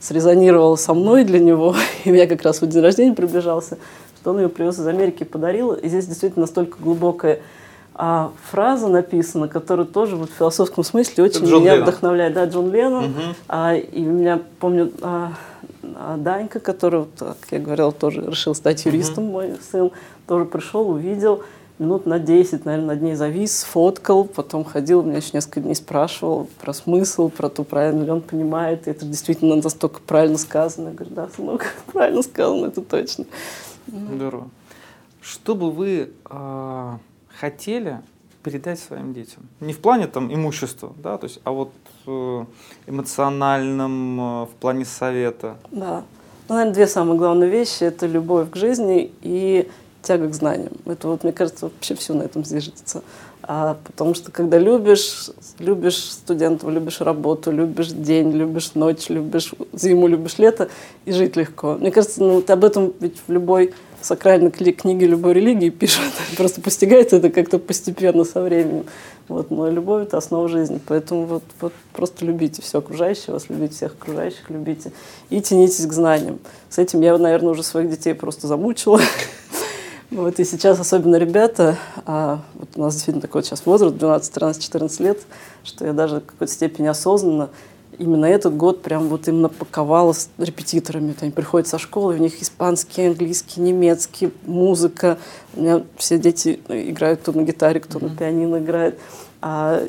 [0.00, 1.74] срезонировала со мной для него.
[2.04, 3.78] И я как раз в день рождения приближался
[4.26, 5.72] что он ее привез из Америки и подарил.
[5.72, 7.38] И здесь действительно настолько глубокая
[7.94, 11.88] а, фраза написана, которая тоже вот в философском смысле очень Джон меня Леннон.
[11.88, 12.34] вдохновляет.
[12.34, 13.04] Да, Джон Леннон.
[13.04, 13.20] Угу.
[13.46, 15.34] А, и у меня, помню, а,
[15.94, 19.32] а Данька, который, как я говорила, тоже решил стать юристом, угу.
[19.34, 19.92] мой сын,
[20.26, 21.44] тоже пришел, увидел,
[21.78, 26.48] минут на 10, наверное, над ней завис, фоткал, потом ходил, меня еще несколько дней спрашивал
[26.60, 28.86] про смысл, про то, правильно ли он понимает.
[28.86, 30.88] И это действительно настолько правильно сказано.
[30.88, 33.26] Я говорю, да, сынок, правильно сказано, это точно.
[33.86, 34.50] Здорово.
[35.20, 36.98] Что бы вы э,
[37.40, 38.00] хотели
[38.42, 39.48] передать своим детям?
[39.60, 41.72] Не в плане там имущества, да, то есть, а вот
[42.06, 42.44] э,
[42.86, 45.56] эмоциональном, э, в плане совета.
[45.70, 46.04] Да.
[46.48, 49.68] Ну, наверное, две самые главные вещи– это любовь к жизни и
[50.02, 50.74] тяга к знаниям.
[50.84, 53.02] Это вот, мне кажется, вообще все на этом зиждется.
[53.48, 55.30] А, потому что когда любишь,
[55.60, 60.68] любишь студентов, любишь работу, любишь день, любишь ночь, любишь зиму, любишь лето,
[61.04, 61.74] и жить легко.
[61.74, 66.12] Мне кажется, ну, об этом ведь в любой сакральной книги любой религии пишут.
[66.36, 68.84] Просто постигается это как-то постепенно со временем.
[69.28, 70.80] Вот, но любовь– это основа жизни.
[70.86, 74.92] Поэтому вот, вот просто любите все окружающее вас, любите всех окружающих, любите.
[75.30, 76.38] И тянитесь к знаниям.
[76.70, 79.00] С этим я, наверное, уже своих детей просто замучила.
[80.16, 84.62] Вот, и сейчас особенно ребята, а, вот у нас действительно такой сейчас возраст, 12, 13,
[84.62, 85.18] 14 лет,
[85.62, 87.50] что я даже в какой-то степени осознанно
[87.98, 91.08] именно этот год прям вот им напаковала с репетиторами.
[91.08, 95.18] Вот они приходят со школы, у них испанский, английский, немецкий, музыка.
[95.54, 98.08] У меня все дети играют кто на гитаре, кто mm-hmm.
[98.08, 98.98] на пианино играет.
[99.42, 99.82] А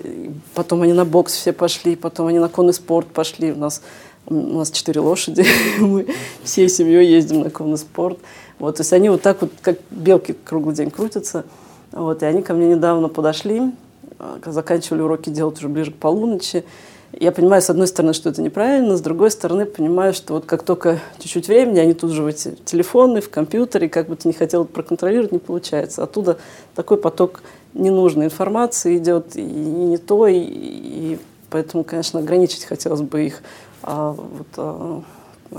[0.53, 3.53] потом они на бокс все пошли, потом они на конный спорт пошли.
[3.53, 3.81] У нас,
[4.29, 5.45] у нас четыре лошади,
[5.79, 6.07] мы
[6.43, 8.19] всей семьей ездим на конный спорт.
[8.59, 11.45] Вот, то есть они вот так вот, как белки круглый день крутятся.
[11.91, 13.71] Вот, и они ко мне недавно подошли,
[14.19, 16.65] а, заканчивали уроки делать уже ближе к полуночи.
[17.13, 20.63] Я понимаю, с одной стороны, что это неправильно, с другой стороны, понимаю, что вот как
[20.63, 24.33] только чуть-чуть времени, они тут же в эти телефоны, в компьютере, как бы ты не
[24.33, 26.03] хотел проконтролировать, не получается.
[26.03, 26.37] Оттуда
[26.75, 31.19] такой поток ненужной информации идет, и не то, и, и
[31.49, 33.41] поэтому, конечно, ограничить хотелось бы их,
[33.87, 35.01] а, вот, а,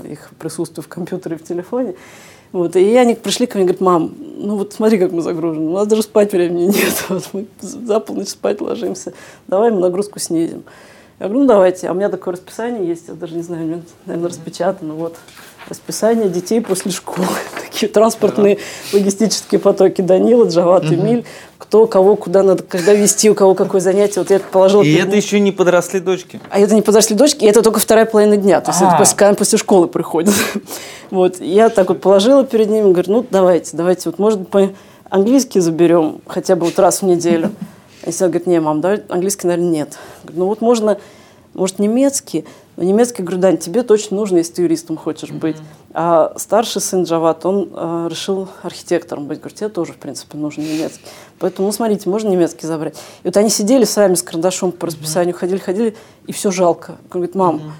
[0.03, 1.95] их присутствие в компьютере, в телефоне.
[2.51, 5.69] Вот, и они пришли ко мне и говорят, мам, ну вот смотри, как мы загружены,
[5.69, 9.13] у нас даже спать времени нет, вот мы за полночь спать ложимся,
[9.47, 10.63] давай мы нагрузку снизим.
[11.19, 11.87] Я говорю, ну давайте.
[11.87, 14.93] А у меня такое расписание есть, я даже не знаю, у меня, наверное, распечатано.
[14.93, 15.17] Вот
[15.67, 17.27] расписание детей после школы.
[17.65, 18.59] Такие транспортные
[18.93, 20.01] логистические потоки.
[20.01, 20.85] Данила, Джават.
[20.85, 21.25] Эмиль.
[21.59, 24.21] Кто, кого, куда надо, когда вести, у кого какое занятие.
[24.21, 24.81] Вот я это положила.
[24.81, 26.39] И это еще не подросли дочки?
[26.49, 28.61] А это не подросли дочки, и это только вторая половина дня.
[28.61, 30.33] То есть это после, когда после школы приходят.
[31.11, 31.41] вот.
[31.41, 34.69] Я так вот положила перед ними, говорю, ну давайте, давайте, вот может по
[35.09, 37.51] английский заберем хотя бы вот раз в неделю.
[38.05, 39.99] И Сила говорит, не, мам, давай английский, наверное, нет.
[40.23, 40.97] Говорю, ну вот можно,
[41.53, 42.45] может, немецкий.
[42.79, 45.57] Но немецкий, говорю, Дань, тебе точно нужно, если ты юристом хочешь быть.
[45.57, 45.91] Mm-hmm.
[45.95, 49.39] А старший сын Джават, он э, решил архитектором быть.
[49.39, 51.03] Говорю, тебе тоже, в принципе, нужен немецкий.
[51.39, 52.95] Поэтому, ну, смотрите, можно немецкий забрать.
[53.23, 55.39] И вот они сидели сами с карандашом по расписанию, mm-hmm.
[55.39, 56.95] ходили, ходили, и все жалко.
[57.11, 57.71] Говорит, мам, mm-hmm.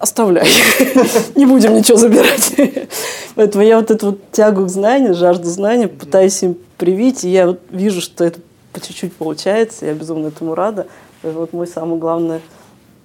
[0.00, 0.48] оставляй,
[1.34, 2.52] не будем ничего забирать.
[3.36, 7.46] Поэтому я вот эту вот тягу к знанию, жажду знания пытаюсь им привить, и я
[7.46, 8.38] вот вижу, что это
[8.74, 10.88] по чуть-чуть получается, я безумно этому рада.
[11.22, 12.42] Это вот мой самый главный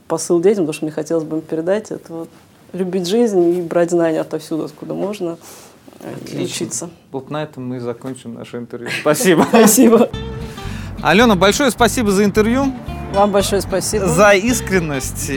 [0.08, 2.30] посыл детям, потому что мне хотелось бы им передать, это вот
[2.74, 5.38] любить жизнь и брать знания отовсюду, откуда можно,
[6.00, 6.38] Отлично.
[6.38, 6.90] и учиться.
[7.12, 8.90] Вот на этом мы закончим наше интервью.
[9.02, 9.44] Спасибо.
[9.50, 10.10] Спасибо.
[11.02, 12.74] Алена, большое спасибо за интервью.
[13.14, 14.08] Вам большое спасибо.
[14.08, 15.32] За искренность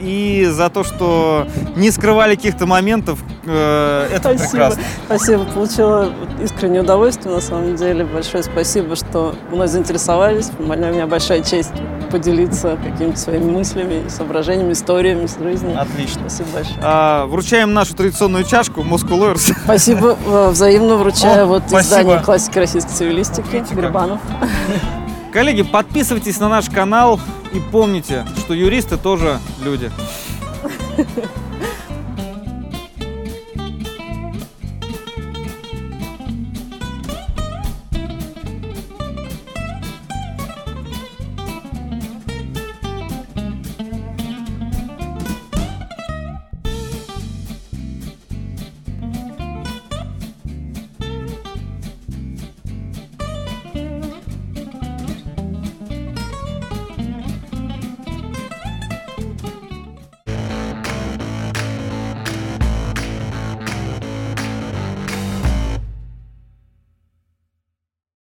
[0.00, 1.46] и за то, что
[1.76, 3.18] не скрывали каких-то моментов.
[3.44, 4.50] Э, это спасибо.
[4.50, 4.82] прекрасно.
[5.06, 5.44] Спасибо.
[5.44, 8.04] Получила искреннее удовольствие, на самом деле.
[8.04, 10.50] Большое спасибо, что мной заинтересовались.
[10.58, 11.72] У меня большая честь
[12.10, 15.74] поделиться какими-то своими мыслями, соображениями, историями с жизни.
[15.74, 16.20] Отлично.
[16.28, 16.78] Спасибо большое.
[16.82, 19.36] А, вручаем нашу традиционную чашку Moscow.
[19.64, 20.16] Спасибо.
[20.26, 21.80] Э, взаимно вручаю О, вот спасибо.
[21.80, 24.20] издание классики российской цивилистики Грибанов.
[25.32, 27.20] Коллеги, подписывайтесь на наш канал
[27.52, 29.90] и помните, что юристы тоже люди.